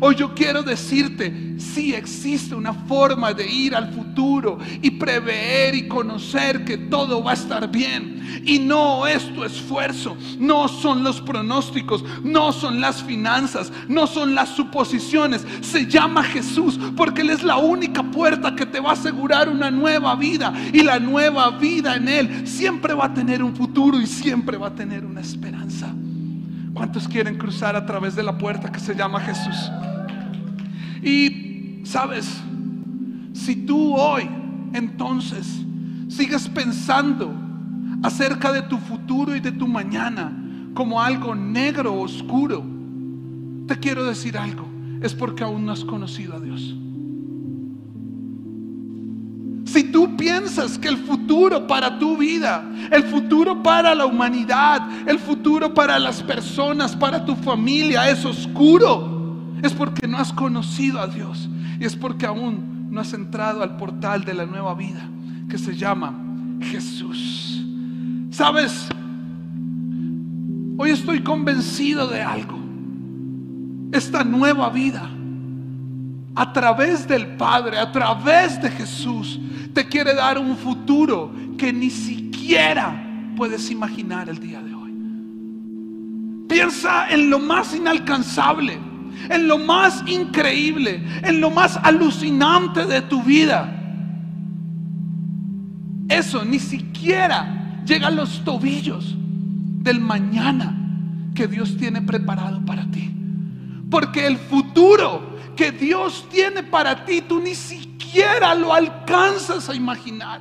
Hoy 0.00 0.14
yo 0.14 0.34
quiero 0.34 0.62
decirte, 0.62 1.54
si 1.58 1.94
existe 1.94 2.54
una 2.54 2.72
forma 2.72 3.32
de 3.32 3.50
ir 3.50 3.74
al 3.74 3.92
futuro 3.92 4.58
y 4.80 4.92
prever 4.92 5.74
y 5.74 5.88
conocer 5.88 6.64
que 6.64 6.76
todo 6.76 7.22
va 7.22 7.32
a 7.32 7.34
estar 7.34 7.70
bien. 7.70 8.16
Y 8.44 8.58
no 8.58 9.06
es 9.06 9.32
tu 9.34 9.44
esfuerzo, 9.44 10.16
no 10.38 10.68
son 10.68 11.02
los 11.02 11.20
pronósticos, 11.20 12.04
no 12.22 12.52
son 12.52 12.80
las 12.80 13.02
finanzas, 13.02 13.72
no 13.88 14.06
son 14.06 14.34
las 14.34 14.50
suposiciones. 14.50 15.46
Se 15.60 15.86
llama 15.86 16.22
Jesús 16.22 16.78
porque 16.96 17.22
Él 17.22 17.30
es 17.30 17.42
la 17.42 17.56
única 17.56 18.02
puerta 18.02 18.54
que 18.54 18.66
te 18.66 18.80
va 18.80 18.90
a 18.90 18.94
asegurar 18.94 19.48
una 19.48 19.70
nueva 19.70 20.14
vida. 20.14 20.52
Y 20.72 20.82
la 20.82 20.98
nueva 20.98 21.50
vida 21.50 21.96
en 21.96 22.08
Él 22.08 22.46
siempre 22.46 22.94
va 22.94 23.06
a 23.06 23.14
tener 23.14 23.42
un 23.42 23.56
futuro 23.56 24.00
y 24.00 24.06
siempre 24.06 24.56
va 24.56 24.68
a 24.68 24.74
tener 24.74 25.04
una 25.04 25.20
esperanza. 25.20 25.92
¿Cuántos 26.78 27.08
quieren 27.08 27.36
cruzar 27.36 27.74
a 27.74 27.84
través 27.84 28.14
de 28.14 28.22
la 28.22 28.38
puerta 28.38 28.70
que 28.70 28.78
se 28.78 28.94
llama 28.94 29.18
Jesús? 29.18 29.72
Y, 31.02 31.80
¿sabes? 31.84 32.40
Si 33.32 33.56
tú 33.56 33.96
hoy 33.96 34.30
entonces 34.72 35.64
sigues 36.06 36.48
pensando 36.48 37.34
acerca 38.04 38.52
de 38.52 38.62
tu 38.62 38.78
futuro 38.78 39.34
y 39.34 39.40
de 39.40 39.50
tu 39.50 39.66
mañana 39.66 40.32
como 40.72 41.02
algo 41.02 41.34
negro, 41.34 42.00
oscuro, 42.00 42.64
te 43.66 43.76
quiero 43.80 44.04
decir 44.04 44.38
algo. 44.38 44.64
Es 45.02 45.16
porque 45.16 45.42
aún 45.42 45.66
no 45.66 45.72
has 45.72 45.84
conocido 45.84 46.36
a 46.36 46.40
Dios. 46.40 46.76
Si 49.68 49.84
tú 49.84 50.16
piensas 50.16 50.78
que 50.78 50.88
el 50.88 50.96
futuro 50.96 51.66
para 51.66 51.98
tu 51.98 52.16
vida, 52.16 52.64
el 52.90 53.02
futuro 53.02 53.62
para 53.62 53.94
la 53.94 54.06
humanidad, 54.06 54.88
el 55.06 55.18
futuro 55.18 55.74
para 55.74 55.98
las 55.98 56.22
personas, 56.22 56.96
para 56.96 57.22
tu 57.22 57.36
familia 57.36 58.08
es 58.08 58.24
oscuro, 58.24 59.36
es 59.62 59.74
porque 59.74 60.08
no 60.08 60.16
has 60.16 60.32
conocido 60.32 60.98
a 60.98 61.06
Dios 61.06 61.50
y 61.78 61.84
es 61.84 61.94
porque 61.94 62.24
aún 62.24 62.88
no 62.90 63.02
has 63.02 63.12
entrado 63.12 63.62
al 63.62 63.76
portal 63.76 64.24
de 64.24 64.32
la 64.32 64.46
nueva 64.46 64.74
vida 64.74 65.06
que 65.50 65.58
se 65.58 65.76
llama 65.76 66.14
Jesús. 66.62 67.62
¿Sabes? 68.30 68.88
Hoy 70.78 70.90
estoy 70.90 71.20
convencido 71.20 72.06
de 72.06 72.22
algo. 72.22 72.58
Esta 73.92 74.24
nueva 74.24 74.70
vida 74.70 75.10
a 76.38 76.52
través 76.52 77.08
del 77.08 77.26
Padre, 77.36 77.78
a 77.78 77.90
través 77.90 78.62
de 78.62 78.70
Jesús, 78.70 79.40
te 79.74 79.88
quiere 79.88 80.14
dar 80.14 80.38
un 80.38 80.56
futuro 80.56 81.32
que 81.58 81.72
ni 81.72 81.90
siquiera 81.90 82.94
puedes 83.36 83.68
imaginar 83.72 84.28
el 84.28 84.38
día 84.38 84.62
de 84.62 84.72
hoy. 84.72 84.92
Piensa 86.48 87.08
en 87.08 87.28
lo 87.28 87.40
más 87.40 87.74
inalcanzable, 87.74 88.78
en 89.28 89.48
lo 89.48 89.58
más 89.58 90.04
increíble, 90.06 91.02
en 91.24 91.40
lo 91.40 91.50
más 91.50 91.76
alucinante 91.76 92.84
de 92.84 93.02
tu 93.02 93.20
vida. 93.24 93.74
Eso 96.08 96.44
ni 96.44 96.60
siquiera 96.60 97.82
llega 97.84 98.06
a 98.06 98.12
los 98.12 98.44
tobillos 98.44 99.16
del 99.82 99.98
mañana 99.98 100.72
que 101.34 101.48
Dios 101.48 101.76
tiene 101.76 102.00
preparado 102.00 102.64
para 102.64 102.88
ti. 102.88 103.12
Porque 103.90 104.24
el 104.24 104.36
futuro 104.36 105.37
que 105.58 105.72
Dios 105.72 106.24
tiene 106.30 106.62
para 106.62 107.04
ti, 107.04 107.20
tú 107.20 107.40
ni 107.40 107.52
siquiera 107.52 108.54
lo 108.54 108.72
alcanzas 108.72 109.68
a 109.68 109.74
imaginar. 109.74 110.40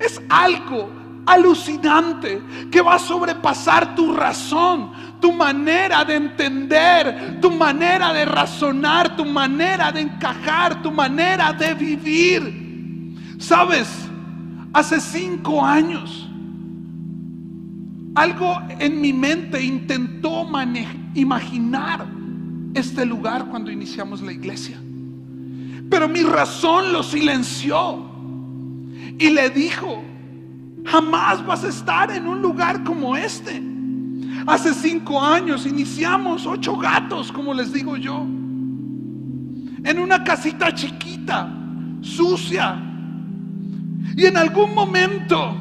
Es 0.00 0.22
algo 0.30 0.90
alucinante 1.26 2.40
que 2.72 2.80
va 2.80 2.94
a 2.94 2.98
sobrepasar 2.98 3.94
tu 3.94 4.14
razón, 4.14 4.90
tu 5.20 5.32
manera 5.32 6.02
de 6.02 6.14
entender, 6.14 7.38
tu 7.42 7.50
manera 7.50 8.14
de 8.14 8.24
razonar, 8.24 9.14
tu 9.14 9.26
manera 9.26 9.92
de 9.92 10.00
encajar, 10.00 10.80
tu 10.80 10.90
manera 10.90 11.52
de 11.52 11.74
vivir. 11.74 13.36
Sabes, 13.38 13.86
hace 14.72 14.98
cinco 14.98 15.62
años, 15.62 16.26
algo 18.14 18.58
en 18.78 18.98
mi 18.98 19.12
mente 19.12 19.62
intentó 19.62 20.48
imaginar 21.12 22.15
este 22.76 23.06
lugar 23.06 23.46
cuando 23.46 23.70
iniciamos 23.70 24.20
la 24.20 24.32
iglesia. 24.32 24.78
Pero 25.90 26.08
mi 26.08 26.22
razón 26.22 26.92
lo 26.92 27.02
silenció 27.02 28.04
y 29.18 29.30
le 29.30 29.48
dijo, 29.50 30.02
jamás 30.84 31.44
vas 31.46 31.64
a 31.64 31.68
estar 31.68 32.10
en 32.10 32.26
un 32.26 32.42
lugar 32.42 32.84
como 32.84 33.16
este. 33.16 33.62
Hace 34.46 34.74
cinco 34.74 35.22
años 35.22 35.66
iniciamos 35.66 36.46
ocho 36.46 36.76
gatos, 36.76 37.32
como 37.32 37.54
les 37.54 37.72
digo 37.72 37.96
yo, 37.96 38.22
en 38.22 39.98
una 39.98 40.22
casita 40.22 40.74
chiquita, 40.74 41.50
sucia. 42.02 42.82
Y 44.16 44.26
en 44.26 44.36
algún 44.36 44.74
momento, 44.74 45.56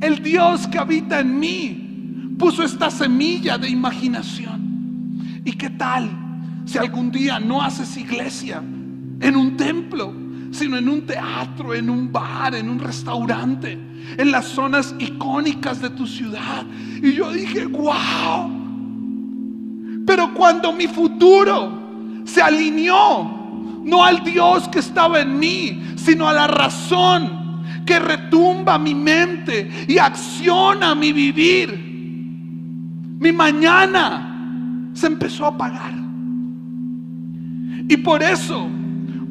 el 0.00 0.22
Dios 0.22 0.66
que 0.66 0.78
habita 0.78 1.20
en 1.20 1.38
mí 1.38 2.34
puso 2.38 2.62
esta 2.62 2.90
semilla 2.90 3.56
de 3.56 3.68
imaginación. 3.68 4.69
¿Y 5.44 5.52
qué 5.52 5.70
tal 5.70 6.10
si 6.64 6.78
algún 6.78 7.10
día 7.10 7.40
no 7.40 7.62
haces 7.62 7.96
iglesia 7.96 8.62
en 9.20 9.36
un 9.36 9.56
templo, 9.56 10.14
sino 10.50 10.76
en 10.76 10.88
un 10.88 11.06
teatro, 11.06 11.74
en 11.74 11.88
un 11.88 12.12
bar, 12.12 12.54
en 12.54 12.68
un 12.68 12.78
restaurante, 12.78 13.78
en 14.16 14.30
las 14.30 14.46
zonas 14.46 14.94
icónicas 14.98 15.80
de 15.80 15.90
tu 15.90 16.06
ciudad? 16.06 16.64
Y 17.02 17.12
yo 17.12 17.32
dije, 17.32 17.66
wow. 17.66 18.50
Pero 20.06 20.34
cuando 20.34 20.72
mi 20.72 20.86
futuro 20.86 22.22
se 22.24 22.42
alineó, 22.42 23.38
no 23.84 24.04
al 24.04 24.22
Dios 24.22 24.68
que 24.68 24.80
estaba 24.80 25.20
en 25.20 25.38
mí, 25.38 25.82
sino 25.96 26.28
a 26.28 26.32
la 26.32 26.46
razón 26.46 27.62
que 27.86 27.98
retumba 27.98 28.78
mi 28.78 28.94
mente 28.94 29.86
y 29.88 29.98
acciona 29.98 30.94
mi 30.94 31.12
vivir, 31.12 31.72
mi 33.18 33.32
mañana 33.32 34.29
se 35.00 35.06
empezó 35.06 35.46
a 35.46 35.48
apagar. 35.48 35.94
Y 37.88 37.96
por 37.96 38.22
eso, 38.22 38.68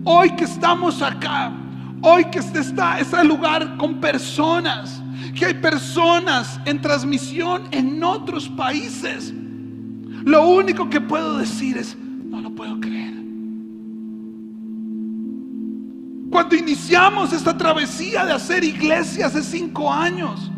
hoy 0.04 0.32
que 0.32 0.46
estamos 0.46 1.02
acá, 1.02 1.52
hoy 2.02 2.26
que 2.26 2.40
está 2.40 3.00
ese 3.00 3.24
lugar 3.24 3.78
con 3.78 4.00
personas, 4.02 5.02
que 5.36 5.46
hay 5.46 5.54
personas 5.54 6.60
en 6.66 6.82
transmisión 6.82 7.68
en 7.72 8.04
otros 8.04 8.50
países, 8.50 9.32
lo 10.26 10.48
único 10.48 10.90
que 10.90 11.00
puedo 11.00 11.38
decir 11.38 11.78
es, 11.78 11.96
no 11.96 12.42
lo 12.42 12.50
puedo 12.50 12.80
creer. 12.80 13.14
Cuando 16.32 16.56
iniciamos 16.56 17.32
esta 17.32 17.56
travesía 17.56 18.26
de 18.26 18.34
hacer 18.34 18.64
iglesia 18.64 19.28
hace 19.28 19.44
cinco 19.44 19.92
años, 19.92 20.52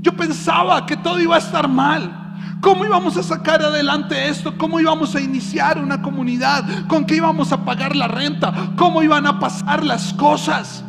yo 0.00 0.12
pensaba 0.12 0.86
que 0.86 0.96
todo 0.96 1.20
iba 1.20 1.34
a 1.34 1.38
estar 1.38 1.68
mal. 1.68 2.25
¿Cómo 2.60 2.84
íbamos 2.84 3.16
a 3.16 3.22
sacar 3.22 3.62
adelante 3.62 4.28
esto? 4.28 4.56
¿Cómo 4.56 4.80
íbamos 4.80 5.14
a 5.14 5.20
iniciar 5.20 5.78
una 5.78 6.02
comunidad? 6.02 6.86
¿Con 6.88 7.04
qué 7.04 7.16
íbamos 7.16 7.52
a 7.52 7.64
pagar 7.64 7.94
la 7.94 8.08
renta? 8.08 8.72
¿Cómo 8.76 9.02
iban 9.02 9.26
a 9.26 9.38
pasar 9.38 9.84
las 9.84 10.12
cosas? 10.14 10.84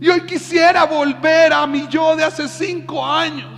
Y 0.00 0.08
hoy 0.08 0.22
quisiera 0.22 0.84
volver 0.84 1.52
a 1.52 1.66
mi 1.66 1.86
yo 1.86 2.16
de 2.16 2.24
hace 2.24 2.48
cinco 2.48 3.06
años 3.06 3.50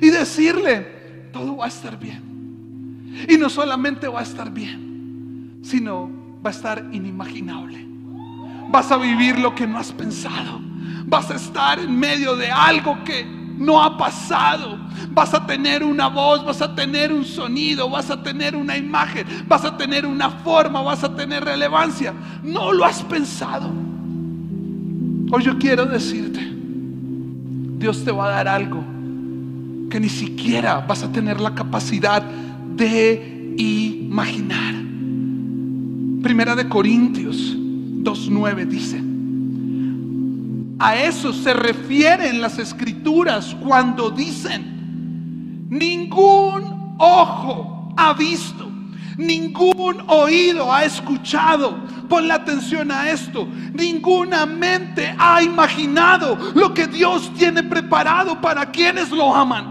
y 0.00 0.10
decirle, 0.10 1.30
todo 1.32 1.58
va 1.58 1.66
a 1.66 1.68
estar 1.68 1.98
bien. 1.98 3.26
Y 3.28 3.36
no 3.38 3.48
solamente 3.48 4.08
va 4.08 4.20
a 4.20 4.24
estar 4.24 4.50
bien, 4.50 5.60
sino 5.62 6.10
va 6.44 6.50
a 6.50 6.52
estar 6.52 6.84
inimaginable. 6.92 7.86
Vas 8.70 8.90
a 8.90 8.96
vivir 8.96 9.38
lo 9.38 9.54
que 9.54 9.66
no 9.66 9.78
has 9.78 9.92
pensado. 9.92 10.60
Vas 11.06 11.30
a 11.30 11.36
estar 11.36 11.78
en 11.78 11.96
medio 11.96 12.34
de 12.34 12.50
algo 12.50 13.04
que 13.04 13.43
no 13.58 13.82
ha 13.82 13.96
pasado. 13.96 14.78
Vas 15.10 15.34
a 15.34 15.46
tener 15.46 15.82
una 15.82 16.08
voz, 16.08 16.44
vas 16.44 16.60
a 16.62 16.74
tener 16.74 17.12
un 17.12 17.24
sonido, 17.24 17.88
vas 17.88 18.10
a 18.10 18.22
tener 18.22 18.56
una 18.56 18.76
imagen, 18.76 19.26
vas 19.46 19.64
a 19.64 19.76
tener 19.76 20.06
una 20.06 20.30
forma, 20.30 20.82
vas 20.82 21.04
a 21.04 21.14
tener 21.14 21.44
relevancia. 21.44 22.12
No 22.42 22.72
lo 22.72 22.84
has 22.84 23.02
pensado. 23.02 23.70
Hoy 25.30 25.42
yo 25.42 25.58
quiero 25.58 25.86
decirte, 25.86 26.40
Dios 27.78 28.04
te 28.04 28.12
va 28.12 28.26
a 28.26 28.30
dar 28.30 28.48
algo 28.48 28.84
que 29.90 30.00
ni 30.00 30.08
siquiera 30.08 30.84
vas 30.86 31.02
a 31.02 31.12
tener 31.12 31.40
la 31.40 31.54
capacidad 31.54 32.22
de 32.22 33.54
imaginar. 33.56 34.74
Primera 36.22 36.56
de 36.56 36.68
Corintios 36.68 37.56
2.9 37.56 38.66
dice, 38.66 39.13
A 40.84 40.96
eso 40.98 41.32
se 41.32 41.54
refieren 41.54 42.42
las 42.42 42.58
escrituras 42.58 43.56
cuando 43.64 44.10
dicen, 44.10 45.66
ningún 45.70 46.96
ojo 46.98 47.94
ha 47.96 48.12
visto, 48.12 48.70
ningún 49.16 50.04
oído 50.08 50.70
ha 50.70 50.84
escuchado. 50.84 51.78
Ponle 52.06 52.34
atención 52.34 52.92
a 52.92 53.08
esto. 53.08 53.48
Ninguna 53.72 54.44
mente 54.44 55.14
ha 55.18 55.42
imaginado 55.42 56.36
lo 56.54 56.74
que 56.74 56.86
Dios 56.86 57.32
tiene 57.32 57.62
preparado 57.62 58.38
para 58.42 58.70
quienes 58.70 59.10
lo 59.10 59.34
aman. 59.34 59.64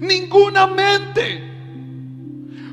Ninguna 0.00 0.68
mente, 0.68 1.42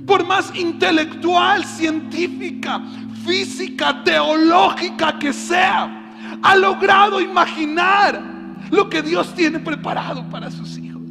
por 0.06 0.24
más 0.28 0.56
intelectual, 0.56 1.66
científica, 1.66 2.84
física, 3.26 4.04
teológica 4.04 5.18
que 5.20 5.34
sea, 5.34 6.40
ha 6.42 6.56
logrado 6.56 7.20
imaginar 7.22 8.22
lo 8.70 8.90
que 8.90 9.02
Dios 9.02 9.34
tiene 9.34 9.60
preparado 9.60 10.28
para 10.30 10.52
sus 10.52 10.78
hijos. 10.78 11.02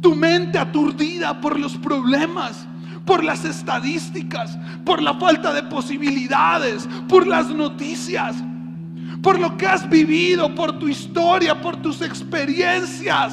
Tu 0.00 0.14
mente 0.14 0.58
aturdida 0.58 1.40
por 1.40 1.58
los 1.58 1.76
problemas, 1.76 2.66
por 3.04 3.24
las 3.24 3.44
estadísticas, 3.44 4.58
por 4.84 5.02
la 5.02 5.14
falta 5.14 5.52
de 5.52 5.62
posibilidades, 5.64 6.88
por 7.08 7.26
las 7.26 7.48
noticias 7.48 8.36
por 9.24 9.40
lo 9.40 9.56
que 9.56 9.66
has 9.66 9.88
vivido, 9.88 10.54
por 10.54 10.78
tu 10.78 10.86
historia, 10.86 11.58
por 11.58 11.78
tus 11.78 12.02
experiencias, 12.02 13.32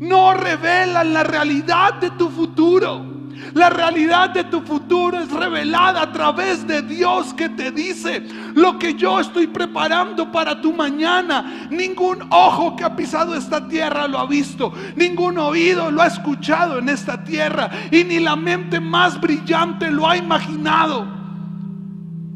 no 0.00 0.34
revelan 0.34 1.12
la 1.12 1.22
realidad 1.22 1.94
de 2.00 2.10
tu 2.10 2.28
futuro. 2.28 3.17
La 3.54 3.70
realidad 3.70 4.30
de 4.30 4.44
tu 4.44 4.60
futuro 4.60 5.18
es 5.18 5.30
revelada 5.30 6.02
a 6.02 6.12
través 6.12 6.66
de 6.66 6.82
Dios 6.82 7.32
que 7.34 7.48
te 7.48 7.70
dice 7.70 8.26
lo 8.54 8.78
que 8.78 8.94
yo 8.94 9.20
estoy 9.20 9.46
preparando 9.46 10.30
para 10.30 10.60
tu 10.60 10.72
mañana. 10.72 11.68
Ningún 11.70 12.26
ojo 12.30 12.76
que 12.76 12.84
ha 12.84 12.94
pisado 12.94 13.34
esta 13.34 13.66
tierra 13.66 14.08
lo 14.08 14.18
ha 14.18 14.26
visto, 14.26 14.72
ningún 14.96 15.38
oído 15.38 15.90
lo 15.90 16.02
ha 16.02 16.06
escuchado 16.06 16.78
en 16.78 16.88
esta 16.88 17.24
tierra 17.24 17.70
y 17.90 18.04
ni 18.04 18.20
la 18.20 18.36
mente 18.36 18.80
más 18.80 19.20
brillante 19.20 19.90
lo 19.90 20.08
ha 20.08 20.16
imaginado. 20.16 21.06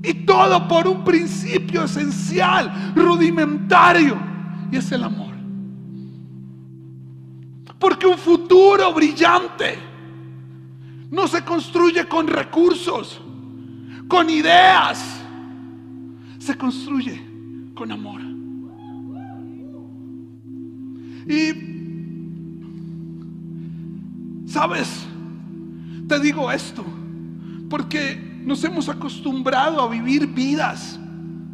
Y 0.03 0.15
todo 0.15 0.67
por 0.67 0.89
un 0.89 1.05
principio 1.05 1.85
esencial, 1.85 2.93
rudimentario, 2.95 4.19
y 4.71 4.77
es 4.77 4.91
el 4.91 5.05
amor. 5.05 5.33
Porque 7.79 8.07
un 8.07 8.19
futuro 8.19 8.93
brillante 8.93 9.92
no 11.13 11.29
se 11.29 11.45
construye 11.45 12.09
con 12.09 12.27
recursos, 12.27 13.21
con 14.09 14.31
ideas, 14.31 15.21
se 16.39 16.57
construye 16.57 17.23
con 17.75 17.93
amor. 17.93 18.23
Y, 21.29 21.53
¿sabes? 24.47 25.07
Te 26.09 26.19
digo 26.19 26.51
esto, 26.51 26.83
porque 27.69 28.41
nos 28.47 28.65
hemos 28.65 28.89
acostumbrado 28.89 29.83
a 29.83 29.89
vivir 29.89 30.27
vidas 30.27 30.99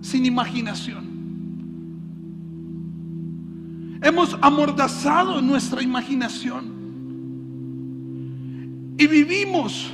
sin 0.01 0.25
imaginación. 0.25 1.09
Hemos 4.01 4.39
amordazado 4.41 5.43
nuestra 5.43 5.83
imaginación. 5.83 6.78
Y 8.99 9.07
vivimos 9.07 9.93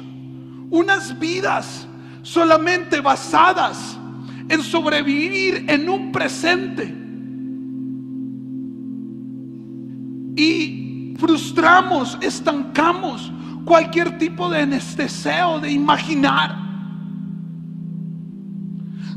unas 0.70 1.18
vidas 1.18 1.86
solamente 2.22 3.00
basadas 3.00 3.98
en 4.48 4.62
sobrevivir 4.62 5.66
en 5.68 5.88
un 5.88 6.10
presente. 6.10 6.84
Y 10.36 11.14
frustramos, 11.18 12.18
estancamos 12.22 13.30
cualquier 13.64 14.18
tipo 14.18 14.48
de 14.48 14.62
anesteseo 14.62 15.60
de 15.60 15.70
imaginar. 15.70 16.64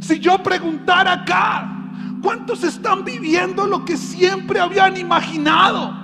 Si 0.02 0.20
yo 0.20 0.44
preguntara 0.44 1.14
acá, 1.14 1.92
¿cuántos 2.22 2.64
están 2.64 3.06
viviendo 3.06 3.66
lo 3.66 3.86
que 3.86 3.96
siempre 3.96 4.60
habían 4.60 4.98
imaginado? 4.98 5.96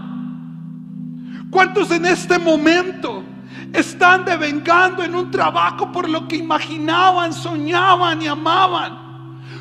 ¿Cuántos 1.52 1.92
en 1.92 2.06
este 2.06 2.40
momento 2.40 3.24
están 3.74 4.24
devengando 4.24 5.04
en 5.04 5.16
un 5.16 5.32
trabajo 5.32 5.92
por 5.92 6.08
lo 6.08 6.28
que 6.28 6.38
imaginaban, 6.38 7.34
soñaban 7.34 8.22
y 8.22 8.28
amaban? 8.28 9.00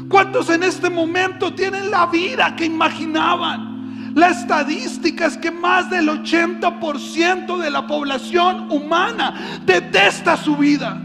¿Cuántos 0.09 0.51
en 0.51 0.63
este 0.63 0.91
momento 0.91 1.55
tienen 1.55 1.91
la 1.91 2.07
vida 2.07 2.55
que 2.55 2.67
imaginaban? 2.67 4.13
La 4.15 4.29
estadística 4.29 5.27
es 5.27 5.39
que 5.39 5.51
más 5.51 5.89
del 5.89 6.09
80% 6.09 7.57
de 7.57 7.71
la 7.71 7.87
población 7.87 8.71
humana 8.71 9.61
detesta 9.65 10.37
su 10.37 10.57
vida. 10.57 11.01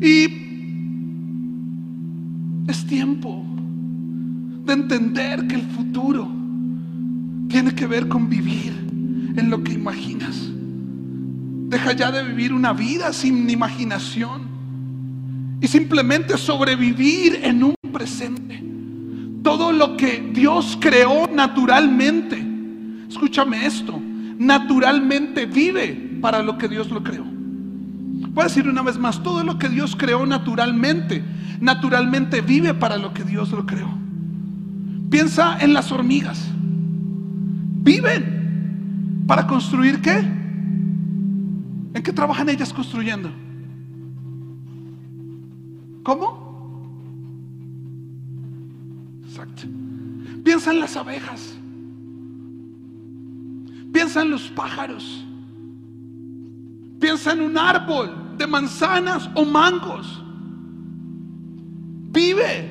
Y 0.00 0.44
es 2.66 2.86
tiempo 2.86 3.44
de 4.64 4.72
entender 4.72 5.46
que 5.46 5.56
el 5.56 5.62
futuro 5.62 6.43
tiene 7.48 7.74
que 7.74 7.86
ver 7.86 8.08
con 8.08 8.28
vivir 8.28 8.72
en 9.36 9.50
lo 9.50 9.62
que 9.62 9.72
imaginas. 9.72 10.36
Deja 11.68 11.92
ya 11.92 12.12
de 12.12 12.22
vivir 12.22 12.52
una 12.52 12.72
vida 12.72 13.12
sin 13.12 13.48
imaginación 13.50 14.42
y 15.60 15.66
simplemente 15.66 16.36
sobrevivir 16.36 17.40
en 17.42 17.64
un 17.64 17.74
presente. 17.92 18.62
Todo 19.42 19.72
lo 19.72 19.96
que 19.96 20.30
Dios 20.32 20.78
creó 20.80 21.28
naturalmente, 21.32 22.44
escúchame 23.08 23.66
esto, 23.66 24.00
naturalmente 24.38 25.46
vive 25.46 26.18
para 26.20 26.42
lo 26.42 26.56
que 26.56 26.68
Dios 26.68 26.90
lo 26.90 27.02
creó. 27.02 27.24
Voy 27.24 28.42
a 28.42 28.48
decir 28.48 28.68
una 28.68 28.82
vez 28.82 28.98
más, 28.98 29.22
todo 29.22 29.44
lo 29.44 29.58
que 29.58 29.68
Dios 29.68 29.96
creó 29.96 30.24
naturalmente, 30.26 31.22
naturalmente 31.60 32.40
vive 32.40 32.74
para 32.74 32.96
lo 32.96 33.12
que 33.12 33.24
Dios 33.24 33.50
lo 33.50 33.66
creó. 33.66 33.92
Piensa 35.10 35.58
en 35.60 35.72
las 35.72 35.92
hormigas. 35.92 36.53
Viven 37.84 39.24
para 39.26 39.46
construir 39.46 40.00
qué? 40.00 40.16
¿En 40.16 42.02
qué 42.02 42.12
trabajan 42.12 42.48
ellas 42.48 42.72
construyendo? 42.72 43.30
¿Cómo? 46.02 46.42
Exacto. 49.28 49.62
Piensa 50.42 50.72
en 50.72 50.80
las 50.80 50.96
abejas. 50.96 51.54
Piensa 53.92 54.22
en 54.22 54.30
los 54.30 54.48
pájaros. 54.50 55.24
Piensa 56.98 57.32
en 57.32 57.42
un 57.42 57.56
árbol 57.58 58.36
de 58.38 58.46
manzanas 58.46 59.30
o 59.34 59.44
mangos. 59.44 60.22
Vive 62.10 62.70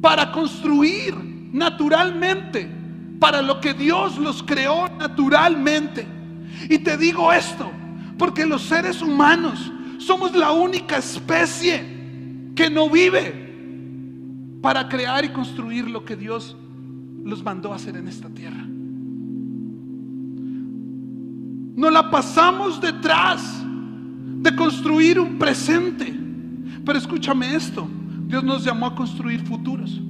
para 0.00 0.30
construir 0.30 1.14
naturalmente, 1.52 2.77
para 3.18 3.42
lo 3.42 3.60
que 3.60 3.74
Dios 3.74 4.18
los 4.18 4.42
creó 4.42 4.88
naturalmente. 4.98 6.06
Y 6.68 6.78
te 6.78 6.96
digo 6.96 7.32
esto, 7.32 7.70
porque 8.16 8.46
los 8.46 8.62
seres 8.62 9.02
humanos 9.02 9.70
somos 9.98 10.34
la 10.34 10.52
única 10.52 10.98
especie 10.98 12.52
que 12.54 12.70
no 12.70 12.88
vive 12.88 13.48
para 14.60 14.88
crear 14.88 15.24
y 15.24 15.28
construir 15.30 15.88
lo 15.88 16.04
que 16.04 16.16
Dios 16.16 16.56
los 17.24 17.42
mandó 17.42 17.72
a 17.72 17.76
hacer 17.76 17.96
en 17.96 18.08
esta 18.08 18.28
tierra. 18.28 18.64
No 21.76 21.90
la 21.90 22.10
pasamos 22.10 22.80
detrás 22.80 23.62
de 24.40 24.54
construir 24.56 25.20
un 25.20 25.38
presente. 25.38 26.12
Pero 26.84 26.98
escúchame 26.98 27.54
esto, 27.54 27.86
Dios 28.26 28.42
nos 28.42 28.64
llamó 28.64 28.86
a 28.86 28.94
construir 28.94 29.44
futuros. 29.44 30.00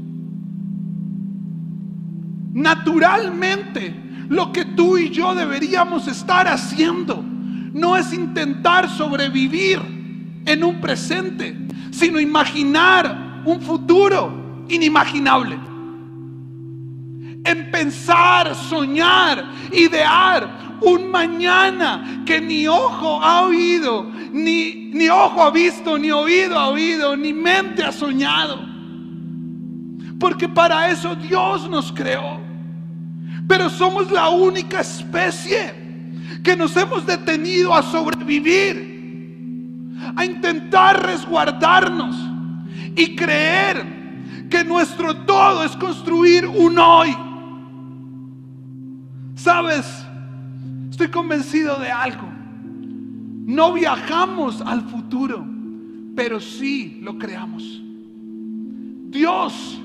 Naturalmente, 2.59 3.95
lo 4.29 4.51
que 4.53 4.65
tú 4.65 4.99
y 4.99 5.11
yo 5.11 5.33
deberíamos 5.33 6.09
estar 6.09 6.49
haciendo 6.49 7.23
no 7.23 7.97
es 7.97 8.13
intentar 8.13 8.91
sobrevivir 8.91 9.81
en 10.45 10.65
un 10.65 10.81
presente, 10.81 11.57
sino 11.93 12.19
imaginar 12.19 13.43
un 13.45 13.61
futuro 13.61 14.65
inimaginable. 14.69 15.57
En 17.45 17.71
pensar, 17.71 18.53
soñar, 18.57 19.53
idear 19.71 20.79
un 20.81 21.13
mañana 21.13 22.25
que 22.27 22.41
ni 22.41 22.67
ojo 22.67 23.23
ha 23.23 23.43
oído, 23.43 24.05
ni, 24.33 24.91
ni 24.93 25.09
ojo 25.09 25.45
ha 25.45 25.53
visto, 25.53 25.97
ni 25.97 26.11
oído 26.11 26.59
ha 26.59 26.71
oído, 26.71 27.17
ni 27.17 27.33
mente 27.33 27.85
ha 27.85 27.93
soñado. 27.93 28.67
Porque 30.19 30.49
para 30.49 30.91
eso 30.91 31.15
Dios 31.15 31.71
nos 31.71 31.93
creó. 31.93 32.48
Pero 33.49 33.71
somos 33.71 34.13
la 34.13 34.29
única 34.29 34.81
especie 34.81 35.75
que 36.45 36.55
nos 36.55 36.77
hemos 36.77 37.07
detenido 37.07 37.75
a 37.75 37.83
sobrevivir, 37.83 39.97
a 40.15 40.25
intentar 40.25 41.05
resguardarnos 41.05 42.15
y 42.95 43.17
creer 43.17 44.47
que 44.51 44.63
nuestro 44.65 45.17
todo 45.25 45.65
es 45.65 45.75
construir 45.77 46.47
un 46.47 46.79
hoy. 46.79 47.17
¿Sabes? 49.35 49.87
Estoy 50.91 51.09
convencido 51.09 51.79
de 51.79 51.91
algo. 51.91 52.29
No 53.47 53.73
viajamos 53.73 54.61
al 54.61 54.83
futuro, 54.83 55.47
pero 56.15 56.39
sí 56.39 57.01
lo 57.03 57.17
creamos. 57.17 57.81
Dios 59.11 59.81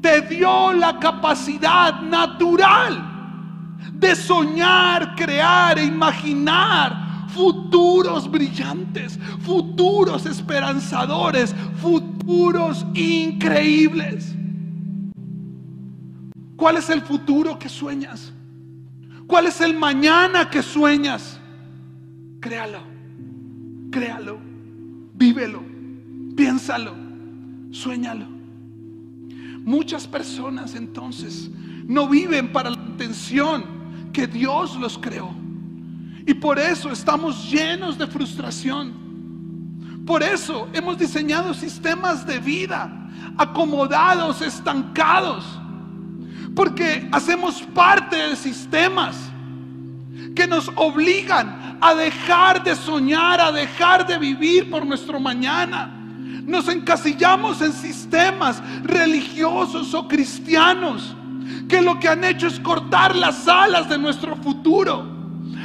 te 0.00 0.22
dio 0.22 0.72
la 0.72 0.98
capacidad 0.98 2.00
natural 2.02 3.18
de 3.92 4.14
soñar, 4.14 5.14
crear 5.16 5.78
e 5.78 5.84
imaginar 5.84 7.26
futuros 7.28 8.30
brillantes, 8.30 9.18
futuros 9.40 10.26
esperanzadores, 10.26 11.54
futuros 11.80 12.86
increíbles. 12.94 14.34
¿Cuál 16.56 16.76
es 16.76 16.90
el 16.90 17.02
futuro 17.02 17.58
que 17.58 17.68
sueñas? 17.68 18.32
¿Cuál 19.26 19.46
es 19.46 19.60
el 19.60 19.74
mañana 19.74 20.48
que 20.50 20.62
sueñas? 20.62 21.38
Créalo, 22.40 22.80
créalo, 23.90 24.38
vívelo, 25.14 25.62
piénsalo, 26.36 26.94
sueñalo. 27.70 28.37
Muchas 29.68 30.06
personas 30.06 30.74
entonces 30.74 31.50
no 31.84 32.08
viven 32.08 32.54
para 32.54 32.70
la 32.70 32.78
intención 32.78 33.66
que 34.14 34.26
Dios 34.26 34.74
los 34.76 34.96
creó. 34.96 35.30
Y 36.26 36.32
por 36.32 36.58
eso 36.58 36.90
estamos 36.90 37.50
llenos 37.50 37.98
de 37.98 38.06
frustración. 38.06 38.94
Por 40.06 40.22
eso 40.22 40.70
hemos 40.72 40.96
diseñado 40.96 41.52
sistemas 41.52 42.26
de 42.26 42.38
vida 42.38 43.10
acomodados, 43.36 44.40
estancados. 44.40 45.44
Porque 46.56 47.06
hacemos 47.12 47.60
parte 47.60 48.16
de 48.16 48.36
sistemas 48.36 49.18
que 50.34 50.46
nos 50.46 50.72
obligan 50.76 51.76
a 51.82 51.94
dejar 51.94 52.64
de 52.64 52.74
soñar, 52.74 53.38
a 53.38 53.52
dejar 53.52 54.06
de 54.06 54.16
vivir 54.16 54.70
por 54.70 54.86
nuestro 54.86 55.20
mañana. 55.20 55.97
Nos 56.48 56.66
encasillamos 56.66 57.60
en 57.60 57.74
sistemas 57.74 58.62
religiosos 58.82 59.92
o 59.92 60.08
cristianos 60.08 61.14
que 61.68 61.82
lo 61.82 62.00
que 62.00 62.08
han 62.08 62.24
hecho 62.24 62.46
es 62.46 62.58
cortar 62.58 63.14
las 63.14 63.46
alas 63.46 63.86
de 63.90 63.98
nuestro 63.98 64.34
futuro. 64.34 65.04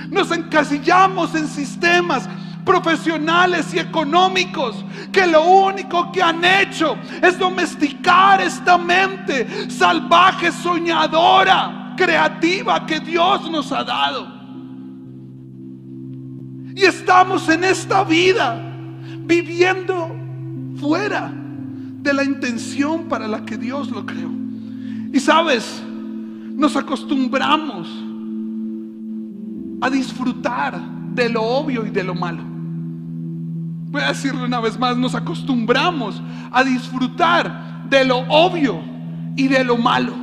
Nos 0.10 0.30
encasillamos 0.32 1.36
en 1.36 1.48
sistemas 1.48 2.28
profesionales 2.66 3.74
y 3.74 3.80
económicos 3.80 4.84
que 5.14 5.26
lo 5.26 5.46
único 5.46 6.12
que 6.12 6.22
han 6.22 6.44
hecho 6.44 6.98
es 7.22 7.40
domesticar 7.40 8.42
esta 8.42 8.78
mente 8.78 9.70
salvaje, 9.72 10.52
soñadora, 10.52 11.94
creativa 11.96 12.86
que 12.86 13.00
Dios 13.00 13.50
nos 13.50 13.72
ha 13.72 13.86
dado. 13.86 14.28
Y 16.76 16.84
estamos 16.84 17.48
en 17.48 17.64
esta 17.64 18.04
vida 18.04 18.62
viviendo 19.20 20.23
fuera 20.76 21.34
de 22.02 22.14
la 22.14 22.24
intención 22.24 23.06
para 23.06 23.28
la 23.28 23.46
que 23.46 23.58
Dios 23.58 23.90
lo 23.92 24.06
creó. 24.06 24.30
Y 25.14 25.20
sabes, 25.20 25.82
nos 26.56 26.76
acostumbramos 26.76 27.88
a 29.82 29.90
disfrutar 29.90 30.80
de 31.14 31.30
lo 31.30 31.42
obvio 31.44 31.86
y 31.86 31.90
de 31.90 32.04
lo 32.04 32.16
malo. 32.16 32.44
Voy 33.92 34.02
a 34.02 34.08
decirlo 34.08 34.46
una 34.46 34.60
vez 34.60 34.80
más, 34.80 34.98
nos 34.98 35.14
acostumbramos 35.14 36.22
a 36.52 36.64
disfrutar 36.64 37.88
de 37.90 38.06
lo 38.06 38.20
obvio 38.30 38.82
y 39.36 39.48
de 39.48 39.64
lo 39.64 39.78
malo. 39.78 40.14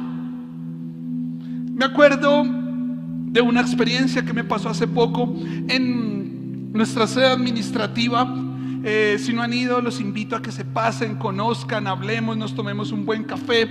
Me 1.75 1.85
acuerdo 1.85 2.45
de 2.45 3.41
una 3.41 3.61
experiencia 3.61 4.25
que 4.25 4.33
me 4.33 4.45
pasó 4.45 4.71
hace 4.71 4.89
poco 4.89 5.35
en 5.69 6.73
nuestra 6.73 7.07
sede 7.07 7.29
administrativa. 7.29 8.27
Eh, 8.83 9.19
si 9.19 9.33
no 9.33 9.43
han 9.43 9.53
ido, 9.53 9.81
los 9.81 10.01
invito 10.01 10.37
a 10.37 10.43
que 10.43 10.53
se 10.53 10.65
pasen, 10.65 11.17
conozcan, 11.17 11.87
hablemos, 11.87 12.37
nos 12.37 12.55
tomemos 12.55 12.93
un 12.93 13.05
buen 13.05 13.25
café 13.25 13.69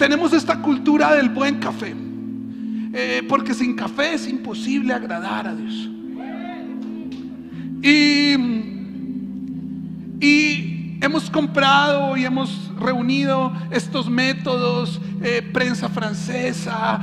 tenemos 0.00 0.32
esta 0.32 0.62
cultura 0.62 1.14
del 1.14 1.28
buen 1.28 1.58
café. 1.58 1.94
Eh, 2.92 3.22
porque 3.28 3.52
sin 3.52 3.76
café 3.76 4.14
es 4.14 4.26
imposible 4.26 4.94
agradar 4.94 5.46
a 5.46 5.54
Dios. 5.54 5.90
Y, 7.82 8.34
y 10.26 10.98
hemos 11.02 11.28
comprado 11.28 12.16
y 12.16 12.24
hemos 12.24 12.70
reunido 12.80 13.52
estos 13.70 14.08
métodos, 14.08 14.98
eh, 15.22 15.42
prensa 15.52 15.90
francesa, 15.90 16.98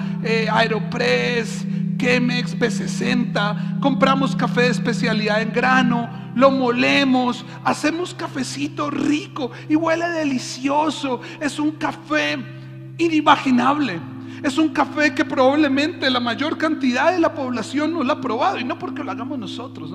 Aeropress, 0.52 1.66
Chemex, 1.98 2.58
B60, 2.58 3.80
compramos 3.80 4.36
café 4.36 4.62
de 4.64 4.70
especialidad 4.70 5.42
en 5.42 5.52
grano, 5.52 6.10
lo 6.36 6.52
molemos, 6.52 7.46
hacemos 7.64 8.14
cafecito 8.14 8.92
rico 8.92 9.52
y 9.68 9.76
huele 9.76 10.08
delicioso. 10.10 11.22
Es 11.42 11.58
un 11.58 11.72
café 11.72 12.38
inimaginable. 12.98 14.00
Es 14.44 14.58
un 14.60 14.70
café 14.70 15.16
que 15.16 15.26
probablemente 15.26 16.10
la 16.12 16.20
mayor 16.20 16.58
cantidad 16.58 17.12
de 17.12 17.20
la 17.20 17.34
población 17.34 17.94
no 17.94 18.04
lo 18.04 18.14
ha 18.14 18.22
probado. 18.22 18.60
Y 18.60 18.64
no 18.64 18.78
porque 18.78 19.04
lo 19.04 19.12
hagamos 19.12 19.40
nosotros, 19.40 19.92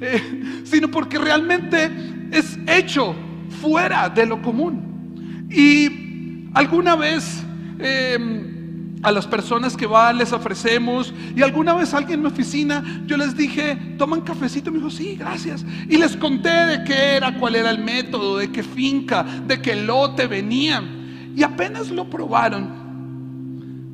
eh, 0.00 0.60
sino 0.64 0.90
porque 0.90 1.18
realmente 1.18 1.90
es 2.30 2.58
hecho 2.66 3.14
fuera 3.62 4.08
de 4.10 4.26
lo 4.26 4.42
común. 4.42 5.48
Y 5.50 6.50
alguna 6.52 6.94
vez 6.96 7.42
em, 7.78 8.55
a 9.02 9.12
las 9.12 9.26
personas 9.26 9.76
que 9.76 9.86
van 9.86 10.18
les 10.18 10.32
ofrecemos, 10.32 11.12
y 11.34 11.42
alguna 11.42 11.74
vez 11.74 11.94
alguien 11.94 12.20
en 12.20 12.22
mi 12.22 12.28
oficina, 12.28 13.02
yo 13.06 13.16
les 13.16 13.36
dije, 13.36 13.76
toman 13.98 14.22
cafecito, 14.22 14.70
me 14.70 14.78
dijo, 14.78 14.90
sí, 14.90 15.16
gracias. 15.16 15.64
Y 15.88 15.96
les 15.96 16.16
conté 16.16 16.48
de 16.48 16.84
qué 16.84 17.16
era, 17.16 17.38
cuál 17.38 17.56
era 17.56 17.70
el 17.70 17.78
método, 17.78 18.38
de 18.38 18.50
qué 18.50 18.62
finca, 18.62 19.22
de 19.22 19.60
qué 19.60 19.76
lote 19.76 20.26
venían. 20.26 21.32
Y 21.36 21.42
apenas 21.42 21.90
lo 21.90 22.08
probaron. 22.08 22.86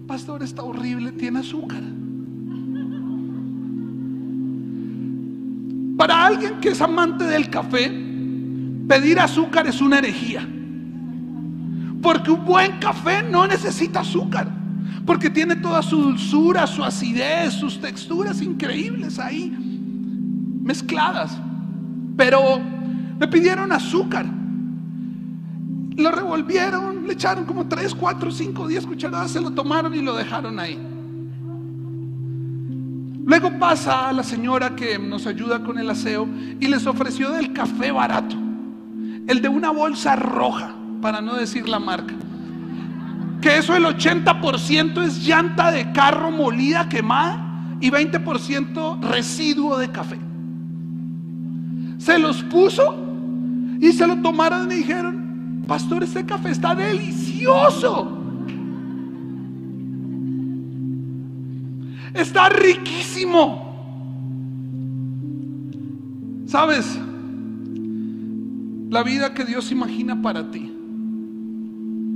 Pastor, 0.07 0.43
está 0.43 0.63
horrible, 0.63 1.13
tiene 1.13 1.41
azúcar. 1.41 1.83
Para 5.97 6.27
alguien 6.27 6.61
que 6.61 6.71
es 6.71 6.81
amante 6.81 7.25
del 7.25 7.51
café, 7.51 7.93
pedir 8.89 9.21
azúcar 9.21 9.67
es 9.67 9.81
una 9.81 9.99
herejía. 9.99 10.49
Porque 12.01 12.31
un 12.31 12.45
buen 12.45 12.79
café 12.79 13.23
no 13.23 13.47
necesita 13.47 14.01
azúcar. 14.01 14.62
Porque 15.07 15.31
tiene 15.31 15.57
toda 15.57 15.83
su 15.83 15.97
dulzura, 15.97 16.67
su 16.67 16.85
acidez, 16.85 17.55
sus 17.55 17.81
texturas 17.81 18.41
increíbles 18.41 19.19
ahí, 19.19 19.51
mezcladas. 20.63 21.39
Pero 22.17 22.61
me 23.19 23.27
pidieron 23.27 23.73
azúcar. 23.73 24.27
Lo 25.97 26.11
revolvieron, 26.11 27.07
le 27.07 27.13
echaron 27.15 27.45
como 27.45 27.67
3, 27.67 27.95
4, 27.95 28.31
5, 28.31 28.69
10 28.69 28.87
cucharadas, 28.87 29.33
se 29.33 29.41
lo 29.41 29.51
tomaron 29.51 29.95
y 29.95 30.01
lo 30.01 30.15
dejaron 30.15 30.59
ahí. 30.59 30.79
Luego 33.25 33.59
pasa 33.59 34.09
a 34.09 34.13
la 34.13 34.23
señora 34.23 34.75
que 34.75 34.99
nos 34.99 35.27
ayuda 35.27 35.63
con 35.63 35.79
el 35.79 35.89
aseo 35.89 36.27
y 36.61 36.67
les 36.67 36.87
ofreció 36.87 37.31
del 37.31 37.53
café 37.53 37.93
barato, 37.93 38.37
el 39.27 39.41
de 39.41 39.49
una 39.49 39.71
bolsa 39.71 40.17
roja, 40.17 40.75
para 41.01 41.21
no 41.21 41.35
decir 41.35 41.69
la 41.69 41.79
marca. 41.79 42.15
Que 43.43 43.59
eso 43.59 43.75
el 43.75 43.85
80% 43.85 45.03
es 45.03 45.27
llanta 45.27 45.73
de 45.73 45.91
carro 45.91 46.31
molida, 46.31 46.89
quemada 46.89 47.77
y 47.81 47.91
20% 47.91 49.01
residuo 49.01 49.77
de 49.79 49.91
café. 49.91 50.19
Se 51.99 52.21
los 52.21 52.41
puso 52.45 52.97
y 53.81 53.91
se 53.93 54.07
lo 54.07 54.23
tomaron 54.23 54.71
y 54.71 54.77
dijeron, 54.77 55.65
Pastor, 55.67 56.05
ese 56.05 56.25
café 56.25 56.51
está 56.51 56.77
delicioso. 56.77 58.17
Está 62.15 62.49
riquísimo. 62.49 63.73
¿Sabes? 66.47 66.97
La 68.89 69.03
vida 69.03 69.35
que 69.35 69.45
Dios 69.45 69.73
imagina 69.73 70.23
para 70.23 70.49
ti 70.49 70.72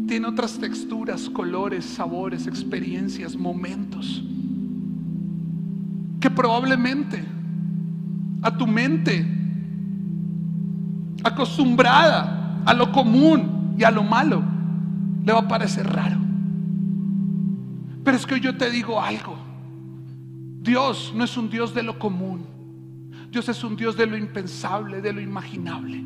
tiene 0.06 0.26
otras 0.28 0.58
texturas, 0.58 1.28
colores, 1.28 1.84
sabores, 1.84 2.46
experiencias, 2.46 3.36
momentos 3.36 4.22
que 6.20 6.30
probablemente 6.30 7.24
a 8.42 8.56
tu 8.56 8.66
mente 8.66 9.26
acostumbrada 11.22 12.62
a 12.64 12.74
lo 12.74 12.90
común 12.92 13.74
y 13.78 13.84
a 13.84 13.90
lo 13.90 14.02
malo, 14.02 14.42
le 15.24 15.32
va 15.32 15.40
a 15.40 15.48
parecer 15.48 15.86
raro. 15.86 16.16
Pero 18.04 18.16
es 18.16 18.24
que 18.24 18.40
yo 18.40 18.56
te 18.56 18.70
digo 18.70 19.00
algo. 19.00 19.36
Dios 20.62 21.12
no 21.14 21.24
es 21.24 21.36
un 21.36 21.50
Dios 21.50 21.74
de 21.74 21.82
lo 21.82 21.98
común. 21.98 22.55
Dios 23.30 23.48
es 23.48 23.62
un 23.64 23.76
Dios 23.76 23.96
de 23.96 24.06
lo 24.06 24.16
impensable, 24.16 25.00
de 25.00 25.12
lo 25.12 25.20
imaginable. 25.20 26.02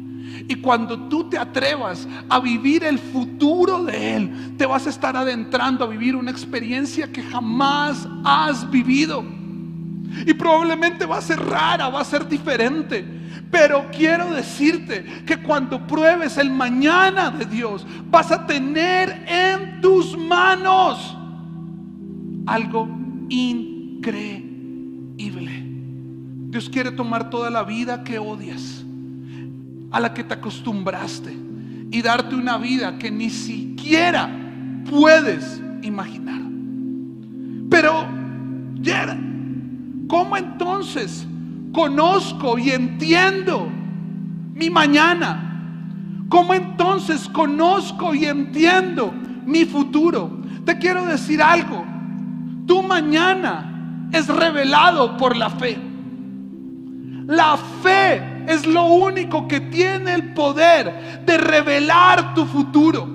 Y 0.48 0.56
cuando 0.56 1.09
tú 1.09 1.28
te 1.28 1.38
atrevas 1.38 2.06
a 2.28 2.40
vivir 2.40 2.85
el 2.85 2.98
futuro 2.98 3.85
de 3.85 4.16
Él, 4.16 4.54
te 4.56 4.66
vas 4.66 4.87
a 4.87 4.90
estar 4.90 5.16
adentrando 5.16 5.85
a 5.85 5.88
vivir 5.88 6.16
una 6.16 6.30
experiencia 6.30 7.11
que 7.11 7.22
jamás 7.22 8.09
has 8.24 8.70
vivido. 8.70 9.24
Y 10.26 10.35
probablemente 10.35 11.06
va 11.06 11.18
a 11.18 11.22
ser 11.22 11.40
rara, 11.40 11.88
va 11.88 12.00
a 12.00 12.04
ser 12.04 12.28
diferente. 12.28 13.04
Pero 13.50 13.87
quiero 13.90 14.30
decirte 14.33 15.04
que 15.26 15.38
cuando 15.38 15.87
pruebes 15.87 16.37
el 16.37 16.50
mañana 16.50 17.30
de 17.30 17.44
Dios, 17.46 17.87
vas 18.09 18.30
a 18.30 18.46
tener 18.46 19.24
en 19.26 19.80
tus 19.80 20.16
manos 20.16 21.16
algo 22.46 22.88
increíble. 23.28 24.49
Dios 26.50 26.68
quiere 26.68 26.90
tomar 26.90 27.30
toda 27.30 27.48
la 27.48 27.62
vida 27.62 28.02
que 28.02 28.18
odias, 28.18 28.84
a 29.92 30.00
la 30.00 30.12
que 30.12 30.24
te 30.24 30.34
acostumbraste, 30.34 31.32
y 31.92 32.02
darte 32.02 32.34
una 32.34 32.58
vida 32.58 32.98
que 32.98 33.08
ni 33.08 33.30
siquiera 33.30 34.28
puedes 34.90 35.62
imaginar. 35.82 36.40
Pero, 37.70 38.04
ya, 38.80 39.16
¿cómo 40.08 40.36
entonces 40.36 41.24
conozco 41.72 42.58
y 42.58 42.70
entiendo 42.70 43.68
mi 44.52 44.70
mañana? 44.70 45.46
¿Cómo 46.28 46.52
entonces 46.52 47.28
conozco 47.28 48.12
y 48.12 48.24
entiendo 48.24 49.14
mi 49.46 49.64
futuro? 49.64 50.42
Te 50.64 50.78
quiero 50.78 51.06
decir 51.06 51.40
algo. 51.40 51.84
Tu 52.66 52.82
mañana 52.82 54.08
es 54.12 54.26
revelado 54.26 55.16
por 55.16 55.36
la 55.36 55.48
fe. 55.50 55.89
La 57.31 57.57
fe 57.57 58.43
es 58.49 58.66
lo 58.66 58.87
único 58.87 59.47
que 59.47 59.61
tiene 59.61 60.14
el 60.14 60.33
poder 60.33 61.23
de 61.25 61.38
revelar 61.38 62.35
tu 62.35 62.45
futuro. 62.45 63.09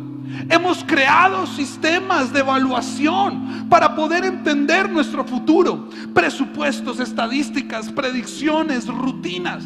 Hemos 0.50 0.86
creado 0.86 1.46
sistemas 1.46 2.32
de 2.32 2.40
evaluación 2.40 3.68
para 3.70 3.94
poder 3.94 4.24
entender 4.24 4.90
nuestro 4.90 5.26
futuro. 5.26 5.90
Presupuestos, 6.14 7.02
estadísticas, 7.02 7.92
predicciones, 7.92 8.88
rutinas. 8.88 9.66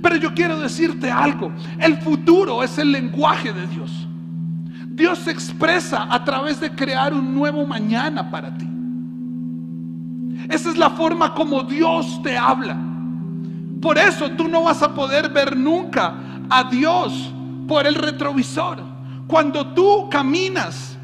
Pero 0.00 0.14
yo 0.14 0.32
quiero 0.32 0.60
decirte 0.60 1.10
algo. 1.10 1.52
El 1.80 1.96
futuro 2.00 2.62
es 2.62 2.78
el 2.78 2.92
lenguaje 2.92 3.52
de 3.52 3.66
Dios. 3.66 4.06
Dios 4.86 5.18
se 5.18 5.32
expresa 5.32 6.06
a 6.08 6.24
través 6.24 6.60
de 6.60 6.70
crear 6.70 7.12
un 7.12 7.34
nuevo 7.34 7.66
mañana 7.66 8.30
para 8.30 8.56
ti. 8.56 8.68
Esa 10.48 10.70
es 10.70 10.76
la 10.76 10.90
forma 10.90 11.34
como 11.34 11.64
Dios 11.64 12.22
te 12.22 12.38
habla. 12.38 12.87
Por 13.80 13.98
eso 13.98 14.30
tú 14.32 14.48
no 14.48 14.64
vas 14.64 14.82
a 14.82 14.94
poder 14.94 15.30
ver 15.30 15.56
nunca 15.56 16.14
a 16.50 16.64
Dios 16.64 17.32
por 17.66 17.86
el 17.86 17.94
retrovisor. 17.94 18.78
Cuando 19.26 19.66
tú 19.74 20.08
caminas 20.10 20.96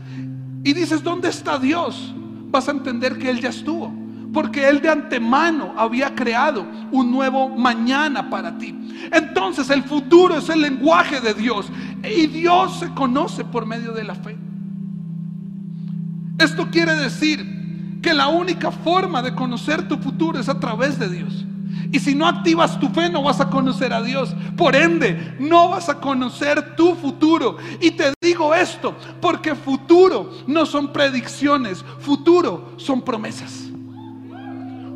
y 0.64 0.72
dices, 0.72 1.02
¿dónde 1.02 1.28
está 1.28 1.58
Dios? 1.58 2.14
Vas 2.50 2.68
a 2.68 2.72
entender 2.72 3.18
que 3.18 3.30
Él 3.30 3.40
ya 3.40 3.50
estuvo. 3.50 3.92
Porque 4.32 4.68
Él 4.68 4.80
de 4.80 4.88
antemano 4.88 5.74
había 5.76 6.14
creado 6.14 6.66
un 6.90 7.12
nuevo 7.12 7.48
mañana 7.48 8.28
para 8.28 8.58
ti. 8.58 8.74
Entonces 9.12 9.70
el 9.70 9.84
futuro 9.84 10.38
es 10.38 10.48
el 10.48 10.62
lenguaje 10.62 11.20
de 11.20 11.34
Dios. 11.34 11.70
Y 12.02 12.26
Dios 12.26 12.80
se 12.80 12.88
conoce 12.94 13.44
por 13.44 13.66
medio 13.66 13.92
de 13.92 14.04
la 14.04 14.14
fe. 14.14 14.36
Esto 16.38 16.68
quiere 16.70 16.96
decir 16.96 18.00
que 18.02 18.12
la 18.12 18.28
única 18.28 18.72
forma 18.72 19.22
de 19.22 19.34
conocer 19.34 19.86
tu 19.86 19.98
futuro 19.98 20.38
es 20.40 20.48
a 20.48 20.58
través 20.58 20.98
de 20.98 21.08
Dios. 21.08 21.43
Y 21.92 22.00
si 22.00 22.14
no 22.14 22.26
activas 22.26 22.78
tu 22.78 22.88
fe, 22.88 23.08
no 23.08 23.22
vas 23.22 23.40
a 23.40 23.48
conocer 23.48 23.92
a 23.92 24.02
Dios. 24.02 24.34
Por 24.56 24.74
ende, 24.74 25.36
no 25.38 25.70
vas 25.70 25.88
a 25.88 26.00
conocer 26.00 26.74
tu 26.76 26.94
futuro. 26.94 27.56
Y 27.80 27.92
te 27.92 28.12
digo 28.20 28.54
esto, 28.54 28.94
porque 29.20 29.54
futuro 29.54 30.30
no 30.46 30.66
son 30.66 30.92
predicciones, 30.92 31.84
futuro 32.00 32.72
son 32.76 33.02
promesas. 33.02 33.70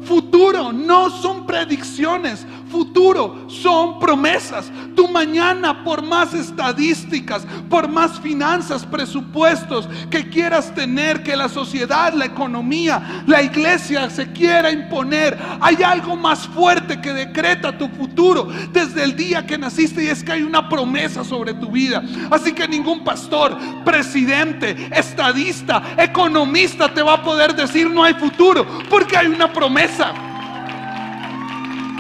Futuro 0.03 0.73
no 0.73 1.11
son 1.11 1.47
predicciones, 1.47 2.47
futuro 2.69 3.49
son 3.49 3.99
promesas. 3.99 4.71
Tu 4.95 5.09
mañana, 5.09 5.85
por 5.85 6.03
más 6.03 6.35
estadísticas, 6.35 7.47
por 7.69 7.89
más 7.89 8.21
finanzas, 8.21 8.85
presupuestos 8.87 9.89
que 10.11 10.29
quieras 10.29 10.75
tener, 10.75 11.23
que 11.23 11.37
la 11.37 11.49
sociedad, 11.49 12.13
la 12.13 12.27
economía, 12.27 13.23
la 13.27 13.43
iglesia 13.43 14.11
se 14.11 14.33
quiera 14.33 14.71
imponer, 14.71 15.39
hay 15.61 15.83
algo 15.83 16.17
más 16.17 16.47
fuerte 16.47 17.01
que 17.01 17.13
decreta 17.13 17.77
tu 17.77 17.89
futuro 17.89 18.49
desde 18.73 19.05
el 19.05 19.17
día 19.17 19.47
que 19.47 19.59
naciste 19.59 20.05
y 20.05 20.09
es 20.09 20.23
que 20.23 20.33
hay 20.33 20.43
una 20.43 20.69
promesa 20.69 21.25
sobre 21.25 21.55
tu 21.55 21.71
vida. 21.71 22.03
Así 22.31 22.53
que 22.53 22.69
ningún 22.69 23.05
pastor, 23.05 23.57
presidente, 23.85 24.89
estadista, 24.93 25.83
economista 25.97 26.93
te 26.93 27.03
va 27.03 27.15
a 27.15 27.23
poder 27.23 27.55
decir 27.55 27.91
no 27.91 28.05
hay 28.05 28.15
futuro, 28.15 28.67
porque 28.89 29.17
hay 29.17 29.27
una 29.27 29.53
promesa 29.53 30.13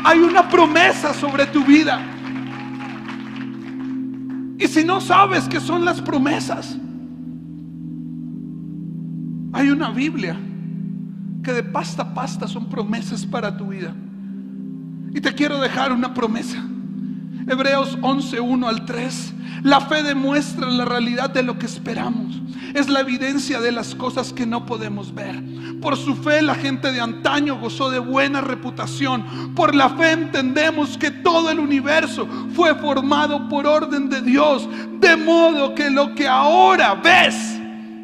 hay 0.05 0.19
una 0.21 0.49
promesa 0.49 1.13
sobre 1.15 1.47
tu 1.47 1.65
vida. 1.65 2.01
Y 4.59 4.67
si 4.67 4.85
no 4.85 5.01
sabes 5.01 5.49
qué 5.49 5.61
son 5.61 5.85
las 5.85 6.01
promesas, 6.01 6.77
hay 9.53 9.71
una 9.71 9.91
Biblia 9.91 10.37
que 11.43 11.53
de 11.53 11.63
pasta 11.63 12.03
a 12.03 12.15
pasta 12.15 12.49
son 12.49 12.69
promesas 12.69 13.25
para 13.25 13.57
tu 13.57 13.69
vida. 13.69 13.95
Y 15.15 15.21
te 15.21 15.33
quiero 15.35 15.61
dejar 15.61 15.93
una 15.93 16.13
promesa. 16.13 16.63
Hebreos 17.49 17.97
11, 18.03 18.41
1 18.41 18.69
al 18.69 18.85
3. 18.85 19.35
La 19.65 19.81
fe 19.81 20.03
demuestra 20.03 20.69
la 20.69 20.85
realidad 20.85 21.31
de 21.31 21.43
lo 21.43 21.59
que 21.59 21.67
esperamos. 21.67 22.41
Es 22.75 22.89
la 22.89 23.01
evidencia 23.01 23.61
de 23.61 23.73
las 23.73 23.95
cosas 23.95 24.33
que 24.33 24.47
no 24.47 24.67
podemos 24.67 25.15
ver. 25.15 25.43
Por 25.81 25.97
su 25.97 26.15
fe 26.15 26.43
la 26.43 26.55
gente 26.55 26.93
de 26.93 27.01
antaño 27.01 27.59
gozó 27.59 27.91
de 27.91 27.99
buena 27.99 28.41
reputación. 28.41 29.55
Por 29.55 29.75
la 29.75 29.89
fe 29.91 30.13
entendemos 30.13 30.99
que 30.99 31.11
todo 31.11 31.51
el 31.51 31.59
universo 31.59 32.29
fue 32.55 32.75
formado 32.75 33.49
por 33.49 33.67
orden 33.67 34.11
de 34.11 34.21
Dios. 34.21 34.69
De 35.01 35.17
modo 35.17 35.75
que 35.75 35.91
lo 35.91 36.15
que 36.15 36.29
ahora 36.29 36.95
ves 36.95 37.59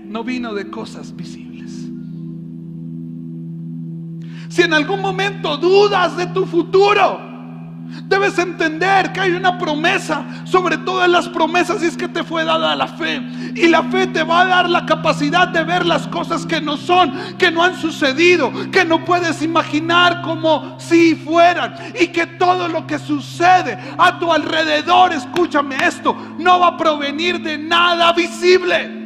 no 0.06 0.24
vino 0.24 0.54
de 0.54 0.70
cosas 0.70 1.14
visibles. 1.14 1.70
Si 4.48 4.62
en 4.62 4.72
algún 4.72 5.00
momento 5.00 5.56
dudas 5.56 6.16
de 6.16 6.26
tu 6.28 6.46
futuro, 6.46 7.33
Debes 8.04 8.38
entender 8.38 9.12
que 9.12 9.20
hay 9.20 9.32
una 9.32 9.58
promesa 9.58 10.24
sobre 10.44 10.78
todas 10.78 11.08
las 11.08 11.28
promesas 11.28 11.82
y 11.82 11.86
es 11.86 11.96
que 11.96 12.08
te 12.08 12.24
fue 12.24 12.44
dada 12.44 12.74
la 12.74 12.86
fe. 12.86 13.20
Y 13.54 13.68
la 13.68 13.82
fe 13.84 14.06
te 14.06 14.22
va 14.22 14.42
a 14.42 14.46
dar 14.46 14.70
la 14.70 14.84
capacidad 14.86 15.48
de 15.48 15.62
ver 15.64 15.86
las 15.86 16.08
cosas 16.08 16.46
que 16.46 16.60
no 16.60 16.76
son, 16.76 17.36
que 17.38 17.50
no 17.50 17.62
han 17.62 17.76
sucedido, 17.76 18.52
que 18.72 18.84
no 18.84 19.04
puedes 19.04 19.42
imaginar 19.42 20.22
como 20.22 20.78
si 20.80 21.14
fueran. 21.14 21.74
Y 22.00 22.08
que 22.08 22.26
todo 22.26 22.68
lo 22.68 22.86
que 22.86 22.98
sucede 22.98 23.78
a 23.98 24.18
tu 24.18 24.32
alrededor, 24.32 25.12
escúchame 25.12 25.76
esto, 25.84 26.16
no 26.38 26.60
va 26.60 26.68
a 26.68 26.76
provenir 26.76 27.40
de 27.40 27.58
nada 27.58 28.12
visible. 28.12 29.03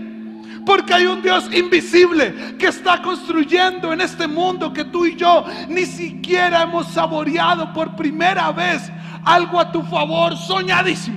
Porque 0.69 0.93
hay 0.93 1.07
un 1.07 1.23
Dios 1.23 1.49
invisible 1.51 2.57
que 2.59 2.67
está 2.67 3.01
construyendo 3.01 3.91
en 3.91 4.03
este 4.03 4.27
mundo 4.27 4.71
que 4.71 4.85
tú 4.85 5.07
y 5.07 5.17
yo 5.17 5.47
ni 5.67 5.87
siquiera 5.87 6.65
hemos 6.65 6.89
saboreado 6.89 7.73
por 7.73 7.97
primera 7.97 8.53
vez 8.53 8.93
algo 9.25 9.59
a 9.59 9.73
tu 9.73 9.83
favor 9.85 10.37
soñadísimo. 10.37 11.17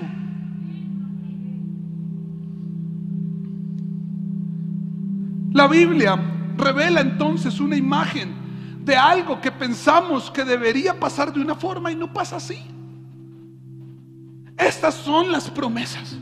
La 5.52 5.68
Biblia 5.68 6.18
revela 6.56 7.02
entonces 7.02 7.60
una 7.60 7.76
imagen 7.76 8.80
de 8.86 8.96
algo 8.96 9.42
que 9.42 9.52
pensamos 9.52 10.32
que 10.32 10.46
debería 10.46 10.98
pasar 10.98 11.34
de 11.34 11.42
una 11.42 11.56
forma 11.56 11.92
y 11.92 11.96
no 11.98 12.14
pasa 12.14 12.38
así. 12.38 12.58
Estas 14.58 14.96
son 14.96 15.30
las 15.30 15.50
promesas. 15.50 16.16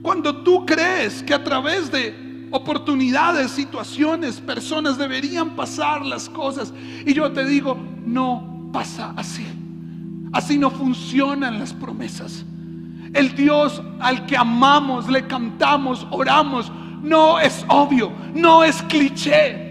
Cuando 0.00 0.42
tú 0.42 0.64
crees 0.64 1.22
que 1.22 1.34
a 1.34 1.44
través 1.44 1.90
de 1.90 2.24
oportunidades, 2.50 3.50
situaciones, 3.50 4.40
personas 4.40 4.98
deberían 4.98 5.56
pasar 5.56 6.04
las 6.04 6.28
cosas. 6.28 6.72
Y 7.04 7.12
yo 7.12 7.30
te 7.32 7.44
digo, 7.44 7.78
no 8.04 8.70
pasa 8.72 9.12
así. 9.16 9.46
Así 10.32 10.58
no 10.58 10.70
funcionan 10.70 11.58
las 11.58 11.72
promesas. 11.72 12.44
El 13.14 13.34
Dios 13.34 13.82
al 14.00 14.26
que 14.26 14.36
amamos, 14.36 15.08
le 15.08 15.26
cantamos, 15.26 16.06
oramos, 16.10 16.70
no 17.02 17.38
es 17.38 17.64
obvio, 17.68 18.12
no 18.34 18.64
es 18.64 18.82
cliché. 18.82 19.64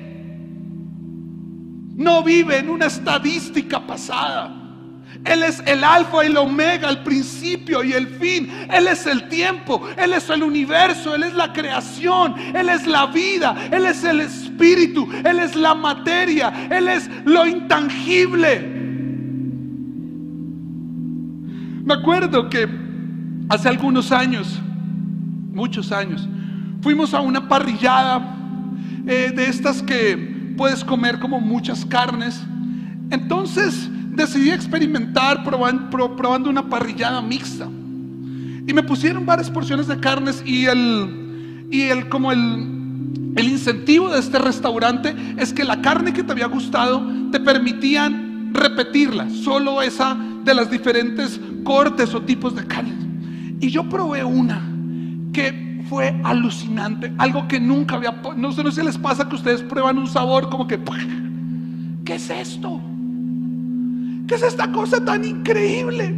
No 1.96 2.24
vive 2.24 2.58
en 2.58 2.70
una 2.70 2.88
estadística 2.88 3.86
pasada. 3.86 4.65
Él 5.26 5.42
es 5.42 5.62
el 5.66 5.84
alfa 5.84 6.24
y 6.24 6.28
el 6.28 6.38
omega, 6.38 6.88
el 6.90 7.00
principio 7.00 7.84
y 7.84 7.94
el 7.94 8.08
fin. 8.08 8.50
Él 8.72 8.88
es 8.88 9.08
el 9.08 9.28
tiempo, 9.28 9.82
Él 9.98 10.14
es 10.14 10.30
el 10.30 10.44
universo, 10.44 11.16
Él 11.16 11.24
es 11.24 11.34
la 11.34 11.52
creación, 11.52 12.36
Él 12.54 12.70
es 12.70 12.86
la 12.86 13.08
vida, 13.08 13.56
Él 13.72 13.86
es 13.86 14.04
el 14.04 14.22
espíritu 14.22 15.10
Él 15.24 15.40
es 15.40 15.56
la 15.56 15.74
materia, 15.74 16.68
Él 16.70 16.88
es 16.88 17.10
lo 17.26 17.46
intangible. 17.48 18.72
Me 21.84 21.94
acuerdo 21.94 22.50
que 22.50 22.68
hace 23.50 23.68
algunos 23.70 24.12
años, 24.12 24.60
muchos 25.54 25.92
años, 25.92 26.28
fuimos 26.82 27.16
a 27.16 27.22
una 27.22 27.48
parrillada 27.48 28.36
eh, 29.08 29.32
de 29.36 29.48
estas 29.48 29.82
que 29.82 30.54
puedes 30.56 30.84
comer 30.84 31.20
como 31.20 31.40
muchas 31.40 31.84
carnes. 31.84 32.44
Entonces 33.10 33.90
decidí 34.16 34.52
experimentar 34.52 35.44
probando, 35.44 36.50
una 36.50 36.68
parrillada 36.68 37.22
mixta. 37.22 37.66
Y 38.68 38.74
me 38.74 38.84
pusieron 38.84 39.26
varias 39.26 39.50
porciones 39.50 39.88
de 39.88 40.00
carnes 40.00 40.42
y 40.46 40.66
el, 40.66 41.68
y 41.72 41.84
el 41.84 42.10
como 42.10 42.32
el, 42.32 42.40
el 43.36 43.48
incentivo 43.48 44.10
de 44.10 44.20
este 44.20 44.40
restaurante 44.40 45.16
es 45.38 45.54
que 45.54 45.64
la 45.64 45.82
carne 45.82 46.14
que 46.14 46.24
te 46.24 46.32
había 46.32 46.48
gustado 46.48 47.04
te 47.32 47.40
permitían 47.40 48.54
repetirla, 48.54 49.30
solo 49.30 49.82
esa 49.82 50.18
de 50.44 50.54
las 50.54 50.72
diferentes 50.72 51.40
cortes 51.64 52.14
o 52.14 52.22
tipos 52.22 52.56
de 52.56 52.66
carne. 52.66 52.96
Y 53.60 53.70
yo 53.70 53.88
probé 53.88 54.24
una 54.24 54.62
que 55.34 55.84
fue 55.90 56.20
alucinante, 56.24 57.14
algo 57.18 57.48
que 57.48 57.60
nunca 57.60 57.96
había, 57.96 58.22
no 58.36 58.52
sé, 58.52 58.64
no 58.64 58.72
si 58.72 58.82
les 58.82 58.98
pasa 58.98 59.28
que 59.28 59.36
ustedes 59.36 59.62
prueban 59.62 59.98
un 59.98 60.08
sabor 60.08 60.50
como 60.50 60.68
que, 60.68 60.80
¿qué 62.06 62.16
es 62.16 62.30
esto? 62.30 62.82
¿Qué 64.28 64.36
es 64.36 64.44
esta 64.44 64.72
cosa 64.72 65.04
tan 65.04 65.24
increíble? 65.24 66.14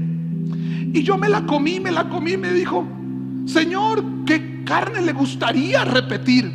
Y 0.94 1.04
yo 1.04 1.18
me 1.18 1.28
la 1.28 1.46
comí, 1.46 1.80
me 1.80 1.92
la 1.92 2.08
comí 2.08 2.38
me 2.38 2.54
dijo, 2.54 2.88
Señor, 3.46 4.04
¿qué 4.26 4.64
carne 4.64 5.02
le 5.02 5.14
gustaría 5.14 5.84
repetir? 5.84 6.52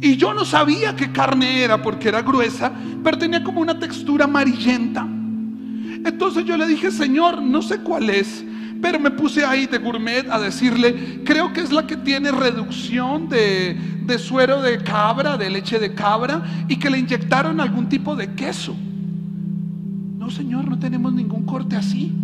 Y 0.00 0.16
yo 0.16 0.32
no 0.34 0.44
sabía 0.44 0.94
qué 0.96 1.12
carne 1.12 1.62
era 1.62 1.82
porque 1.82 2.08
era 2.08 2.22
gruesa, 2.22 2.72
pero 3.02 3.18
tenía 3.18 3.42
como 3.42 3.60
una 3.60 3.78
textura 3.78 4.24
amarillenta. 4.24 5.02
Entonces 5.02 6.44
yo 6.44 6.56
le 6.56 6.66
dije, 6.66 6.90
Señor, 6.90 7.42
no 7.42 7.60
sé 7.60 7.80
cuál 7.80 8.08
es, 8.08 8.44
pero 8.80 8.98
me 8.98 9.10
puse 9.10 9.44
ahí 9.44 9.66
de 9.66 9.78
gourmet 9.78 10.26
a 10.30 10.38
decirle, 10.38 11.22
creo 11.24 11.52
que 11.52 11.60
es 11.60 11.70
la 11.72 11.86
que 11.86 11.96
tiene 11.96 12.30
reducción 12.30 13.28
de, 13.28 13.74
de 14.04 14.18
suero 14.18 14.62
de 14.62 14.78
cabra, 14.82 15.36
de 15.36 15.50
leche 15.50 15.78
de 15.78 15.94
cabra, 15.94 16.42
y 16.68 16.76
que 16.76 16.88
le 16.88 16.98
inyectaron 16.98 17.60
algún 17.60 17.88
tipo 17.88 18.16
de 18.16 18.34
queso. 18.34 18.74
Señor, 20.30 20.68
no 20.68 20.78
tenemos 20.78 21.12
ningún 21.12 21.44
corte 21.44 21.76
así. 21.76 22.14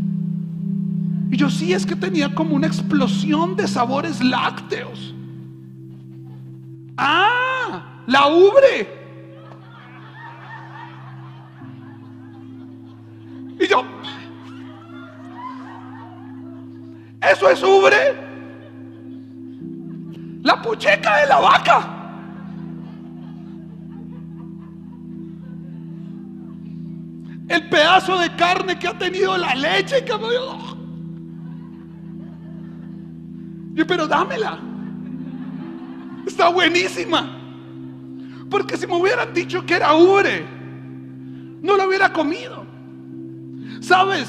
Y 1.31 1.37
yo 1.37 1.51
sí 1.51 1.73
es 1.73 1.85
que 1.85 1.97
tenía 1.97 2.35
como 2.35 2.55
una 2.55 2.67
explosión 2.67 3.57
de 3.57 3.67
sabores 3.67 4.23
lácteos. 4.23 5.15
Ah, 6.97 8.03
la 8.07 8.29
ubre. 8.29 8.89
Y 13.59 13.67
yo, 13.67 13.83
¿eso 17.21 17.51
es 17.51 17.63
ubre? 17.63 17.97
La 20.43 20.63
pucheca 20.63 21.17
de 21.17 21.27
la 21.27 21.41
vaca. 21.41 21.96
El 27.49 27.69
pedazo 27.69 28.19
de 28.19 28.35
carne 28.35 28.79
que 28.79 28.89
ha 28.89 28.99
tenido 28.99 29.37
la 29.37 29.55
leche 29.55 30.05
que 30.05 30.13
me 30.19 30.31
dio. 30.31 30.77
Yo, 33.75 33.87
pero 33.87 34.07
dámela. 34.07 34.59
Está 36.27 36.49
buenísima. 36.49 37.39
Porque 38.51 38.77
si 38.77 38.87
me 38.87 38.95
hubieran 38.95 39.33
dicho 39.33 39.65
que 39.65 39.75
era 39.75 39.95
ubre, 39.95 40.45
no 41.63 41.77
lo 41.77 41.87
hubiera 41.87 42.13
comido. 42.13 42.65
¿Sabes? 43.81 44.29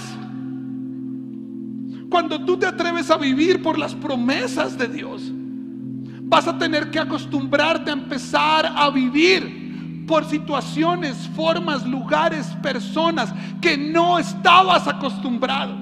Cuando 2.10 2.43
tú 2.45 2.58
te 2.58 2.65
atreves 2.65 3.10
a 3.10 3.17
vivir 3.17 3.62
por 3.62 3.80
las 3.80 3.95
promesas 3.95 4.77
de 4.77 4.88
Dios, 4.88 5.32
vas 6.21 6.47
a 6.47 6.58
tener 6.58 6.91
que 6.91 6.99
acostumbrarte 6.99 7.89
a 7.89 7.93
empezar 7.93 8.71
a 8.75 8.89
vivir 8.89 9.56
por 10.07 10.25
situaciones, 10.25 11.29
formas, 11.35 11.85
lugares, 11.85 12.47
personas 12.63 13.31
que 13.61 13.77
no 13.77 14.17
estabas 14.17 14.87
acostumbrado, 14.87 15.75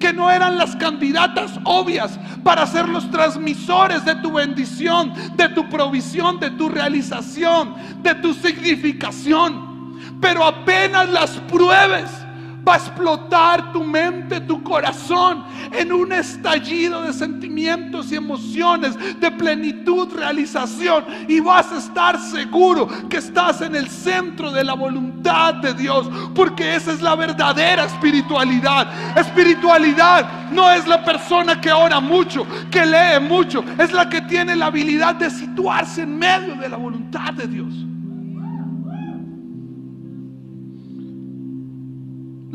que 0.00 0.12
no 0.12 0.30
eran 0.30 0.56
las 0.56 0.74
candidatas 0.76 1.60
obvias 1.64 2.18
para 2.42 2.66
ser 2.66 2.88
los 2.88 3.08
transmisores 3.10 4.04
de 4.04 4.16
tu 4.16 4.32
bendición, 4.32 5.12
de 5.36 5.50
tu 5.50 5.68
provisión, 5.68 6.40
de 6.40 6.50
tu 6.50 6.68
realización, 6.70 7.74
de 8.02 8.14
tu 8.16 8.32
significación. 8.32 9.76
Pero 10.20 10.44
apenas 10.44 11.10
las 11.10 11.30
pruebes, 11.32 12.10
va 12.66 12.74
a 12.74 12.76
explotar 12.78 13.72
tu 13.72 13.84
mente, 13.84 14.40
tu 14.40 14.62
corazón 14.62 15.44
en 15.72 15.92
un 15.92 16.12
estallido 16.12 17.02
de 17.02 17.12
sentimientos 17.12 18.10
y 18.10 18.16
emociones, 18.16 18.96
de 19.20 19.30
plenitud, 19.30 20.08
realización. 20.12 21.04
Y 21.28 21.40
vas 21.40 21.70
a 21.72 21.78
estar 21.78 22.18
seguro 22.18 22.88
que 23.08 23.18
estás 23.18 23.60
en 23.60 23.76
el 23.76 23.88
centro 23.88 24.50
de 24.50 24.64
la 24.64 24.74
voluntad 24.74 25.54
de 25.54 25.74
Dios, 25.74 26.08
porque 26.34 26.74
esa 26.74 26.92
es 26.92 27.02
la 27.02 27.14
verdadera 27.14 27.84
espiritualidad. 27.84 28.88
Espiritualidad 29.16 30.50
no 30.50 30.70
es 30.70 30.86
la 30.86 31.04
persona 31.04 31.60
que 31.60 31.70
ora 31.70 32.00
mucho, 32.00 32.46
que 32.70 32.84
lee 32.84 33.20
mucho, 33.20 33.64
es 33.78 33.92
la 33.92 34.08
que 34.08 34.22
tiene 34.22 34.56
la 34.56 34.66
habilidad 34.66 35.14
de 35.14 35.30
situarse 35.30 36.02
en 36.02 36.18
medio 36.18 36.56
de 36.56 36.68
la 36.68 36.76
voluntad 36.76 37.32
de 37.32 37.46
Dios. 37.46 37.86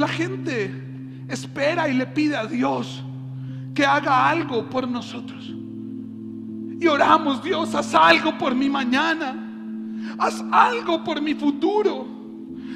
La 0.02 0.08
gente 0.08 0.74
espera 1.30 1.88
y 1.88 1.94
le 1.94 2.08
pide 2.08 2.36
a 2.36 2.48
Dios 2.48 3.04
que 3.76 3.86
haga 3.86 4.28
algo 4.28 4.68
por 4.68 4.88
nosotros. 4.88 5.54
Y 6.80 6.88
oramos, 6.88 7.44
Dios, 7.44 7.76
haz 7.76 7.94
algo 7.94 8.36
por 8.36 8.56
mi 8.56 8.68
mañana. 8.68 9.36
Haz 10.18 10.44
algo 10.52 11.04
por 11.04 11.22
mi 11.22 11.36
futuro. 11.36 12.08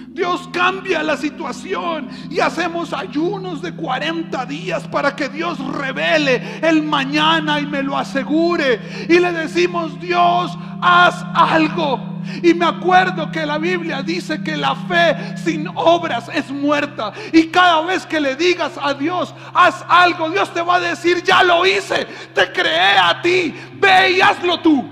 Dios 0.10 0.48
cambia 0.54 1.02
la 1.02 1.18
situación 1.18 2.10
y 2.30 2.42
hacemos 2.42 2.94
ayunos 2.94 3.60
de 3.64 3.74
40 3.74 4.46
días 4.46 4.88
para 4.88 5.16
que 5.16 5.28
Dios 5.28 5.58
revele 5.74 6.60
el 6.62 6.84
mañana 6.84 7.60
y 7.60 7.66
me 7.66 7.82
lo 7.82 7.98
asegure. 7.98 8.80
Y 9.10 9.18
le 9.18 9.32
decimos, 9.32 10.00
Dios, 10.00 10.56
haz 10.80 11.26
algo. 11.34 12.14
Y 12.42 12.54
me 12.54 12.66
acuerdo 12.66 13.32
que 13.32 13.46
la 13.46 13.58
Biblia 13.58 14.02
dice 14.02 14.42
que 14.44 14.58
la 14.58 14.76
fe 14.76 15.38
sin 15.38 15.68
obras 15.76 16.30
es 16.34 16.50
muerta. 16.50 17.14
Y 17.32 17.48
cada 17.48 17.82
vez 17.82 18.06
que 18.06 18.20
le 18.20 18.36
digas 18.36 18.74
a 18.82 18.94
Dios, 18.94 19.34
haz 19.54 19.86
algo, 19.88 20.30
Dios 20.30 20.54
te 20.54 20.62
va 20.62 20.76
a 20.76 20.80
decir, 20.80 21.24
ya 21.24 21.44
lo 21.44 21.66
hice, 21.66 22.06
te 22.34 22.52
creé 22.52 22.98
a 22.98 23.22
ti, 23.22 23.54
ve 23.80 24.12
y 24.12 24.22
hazlo 24.22 24.60
tú. 24.60 24.90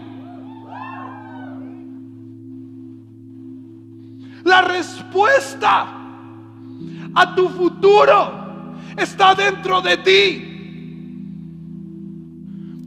La 4.43 4.62
respuesta 4.62 5.88
a 7.15 7.36
tu 7.36 7.50
futuro 7.50 8.76
está 8.98 9.34
dentro 9.36 9.82
de 9.82 9.98
ti. 9.98 10.50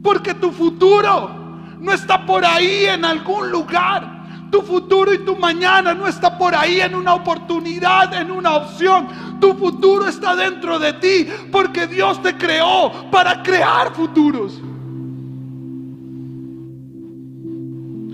Porque 0.03 0.33
tu 0.35 0.51
futuro 0.51 1.31
no 1.79 1.91
está 1.91 2.25
por 2.25 2.45
ahí 2.45 2.85
en 2.85 3.03
algún 3.03 3.51
lugar. 3.51 4.16
Tu 4.51 4.61
futuro 4.61 5.13
y 5.13 5.19
tu 5.19 5.35
mañana 5.35 5.93
no 5.93 6.07
está 6.07 6.37
por 6.37 6.55
ahí 6.55 6.79
en 6.79 6.95
una 6.95 7.13
oportunidad, 7.15 8.13
en 8.13 8.31
una 8.31 8.55
opción. 8.55 9.07
Tu 9.39 9.53
futuro 9.53 10.07
está 10.07 10.35
dentro 10.35 10.79
de 10.79 10.93
ti 10.93 11.27
porque 11.51 11.85
Dios 11.87 12.21
te 12.21 12.35
creó 12.35 13.09
para 13.11 13.43
crear 13.43 13.93
futuros. 13.93 14.61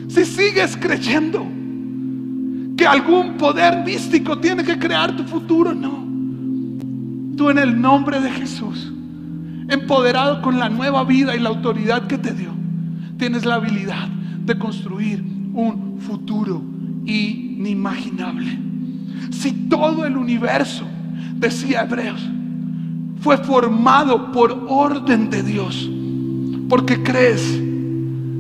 Si 0.08 0.26
sigues 0.26 0.78
creyendo 0.78 1.46
que 2.78 2.86
algún 2.86 3.38
poder 3.38 3.84
místico 3.84 4.38
tiene 4.40 4.64
que 4.64 4.78
crear 4.78 5.16
tu 5.16 5.24
futuro, 5.24 5.74
no. 5.74 6.04
Tú 7.36 7.50
en 7.50 7.58
el 7.58 7.80
nombre 7.80 8.20
de 8.20 8.30
Jesús, 8.32 8.92
empoderado 9.70 10.42
con 10.42 10.60
la 10.60 10.70
nueva 10.70 11.04
vida 11.04 11.36
y 11.36 11.40
la 11.40 11.50
autoridad 11.50 12.08
que 12.08 12.18
te 12.18 12.34
dio, 12.34 12.52
tienes 13.18 13.46
la 13.46 13.56
habilidad 13.56 14.08
de 14.08 14.58
construir 14.58 15.33
un 15.54 16.00
futuro 16.00 16.62
inimaginable. 17.06 18.58
Si 19.32 19.52
todo 19.70 20.06
el 20.06 20.18
universo, 20.18 20.86
decía 21.36 21.84
Hebreos, 21.84 22.22
fue 23.22 23.38
formado 23.38 24.32
por 24.32 24.66
orden 24.68 25.30
de 25.30 25.44
Dios, 25.44 25.90
porque 26.68 27.02
crees 27.02 27.42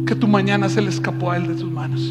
que 0.05 0.15
tu 0.15 0.27
mañana 0.27 0.69
se 0.69 0.81
le 0.81 0.89
escapó 0.89 1.31
a 1.31 1.37
Él 1.37 1.47
de 1.47 1.55
tus 1.55 1.71
manos. 1.71 2.01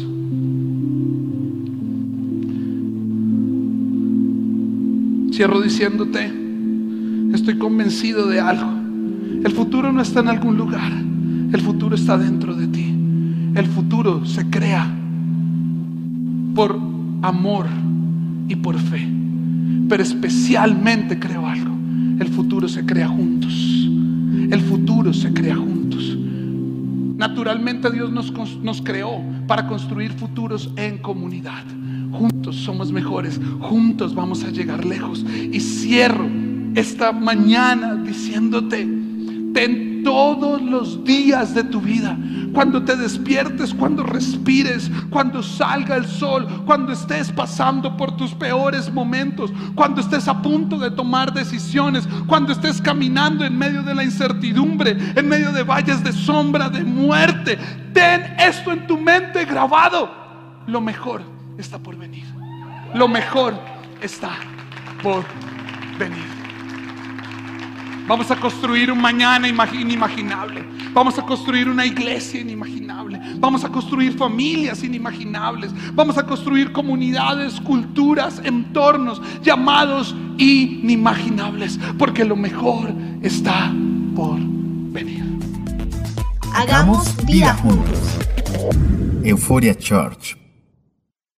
Cierro 5.33 5.61
diciéndote, 5.61 6.31
estoy 7.33 7.57
convencido 7.57 8.27
de 8.27 8.39
algo. 8.39 8.71
El 9.43 9.51
futuro 9.51 9.91
no 9.91 10.01
está 10.01 10.21
en 10.21 10.29
algún 10.29 10.57
lugar, 10.57 10.91
el 10.91 11.61
futuro 11.61 11.95
está 11.95 12.17
dentro 12.17 12.55
de. 12.55 12.62
El 13.55 13.67
futuro 13.67 14.25
se 14.25 14.49
crea 14.49 14.91
por 16.55 16.79
amor 17.21 17.67
y 18.47 18.55
por 18.55 18.79
fe. 18.79 19.07
Pero 19.87 20.01
especialmente 20.01 21.19
creo 21.19 21.45
algo, 21.45 21.75
el 22.19 22.27
futuro 22.29 22.67
se 22.67 22.85
crea 22.85 23.07
juntos. 23.07 23.53
El 24.49 24.59
futuro 24.61 25.13
se 25.13 25.31
crea 25.33 25.55
juntos. 25.55 26.17
Naturalmente 27.17 27.91
Dios 27.91 28.11
nos, 28.11 28.33
nos 28.61 28.81
creó 28.81 29.21
para 29.47 29.67
construir 29.67 30.11
futuros 30.13 30.71
en 30.75 30.97
comunidad. 30.97 31.63
Juntos 32.11 32.55
somos 32.55 32.91
mejores, 32.91 33.39
juntos 33.59 34.15
vamos 34.15 34.43
a 34.43 34.49
llegar 34.49 34.83
lejos. 34.83 35.25
Y 35.51 35.59
cierro 35.59 36.27
esta 36.75 37.11
mañana 37.11 37.95
diciéndote, 37.95 38.87
ten 39.53 39.92
todos 40.03 40.61
los 40.61 41.03
días 41.03 41.53
de 41.53 41.63
tu 41.63 41.81
vida 41.81 42.17
cuando 42.53 42.83
te 42.83 42.95
despiertes, 42.95 43.73
cuando 43.73 44.03
respires, 44.03 44.89
cuando 45.09 45.41
salga 45.41 45.95
el 45.95 46.05
sol, 46.05 46.47
cuando 46.65 46.93
estés 46.93 47.31
pasando 47.31 47.97
por 47.97 48.15
tus 48.15 48.33
peores 48.33 48.93
momentos, 48.93 49.51
cuando 49.75 50.01
estés 50.01 50.27
a 50.27 50.41
punto 50.41 50.77
de 50.77 50.91
tomar 50.91 51.33
decisiones, 51.33 52.07
cuando 52.27 52.53
estés 52.53 52.79
caminando 52.79 53.43
en 53.43 53.57
medio 53.57 53.81
de 53.81 53.95
la 53.95 54.03
incertidumbre, 54.03 54.95
en 55.15 55.27
medio 55.27 55.51
de 55.51 55.63
valles 55.63 56.03
de 56.03 56.13
sombra, 56.13 56.69
de 56.69 56.83
muerte. 56.83 57.57
Ten 57.93 58.35
esto 58.39 58.71
en 58.71 58.85
tu 58.87 58.97
mente 58.97 59.45
grabado. 59.45 60.09
Lo 60.67 60.79
mejor 60.79 61.23
está 61.57 61.79
por 61.79 61.97
venir. 61.97 62.25
Lo 62.93 63.07
mejor 63.07 63.55
está 64.01 64.31
por 65.01 65.23
venir. 65.97 66.42
Vamos 68.07 68.29
a 68.31 68.35
construir 68.35 68.91
un 68.91 68.99
mañana 68.99 69.47
inimaginable. 69.47 70.65
Vamos 70.93 71.17
a 71.17 71.25
construir 71.25 71.69
una 71.69 71.85
iglesia 71.85 72.41
inimaginable. 72.41 73.19
Vamos 73.37 73.63
a 73.63 73.69
construir 73.69 74.13
familias 74.17 74.83
inimaginables. 74.83 75.71
Vamos 75.93 76.17
a 76.17 76.25
construir 76.25 76.71
comunidades, 76.71 77.59
culturas, 77.61 78.41
entornos 78.43 79.21
llamados 79.41 80.13
inimaginables. 80.37 81.79
Porque 81.97 82.25
lo 82.25 82.35
mejor 82.35 82.93
está 83.21 83.71
por 84.15 84.37
venir. 84.91 85.23
Hagamos 86.53 87.15
vida 87.25 87.53
juntos. 87.55 88.19
Euforia 89.23 89.75
Church 89.75 90.42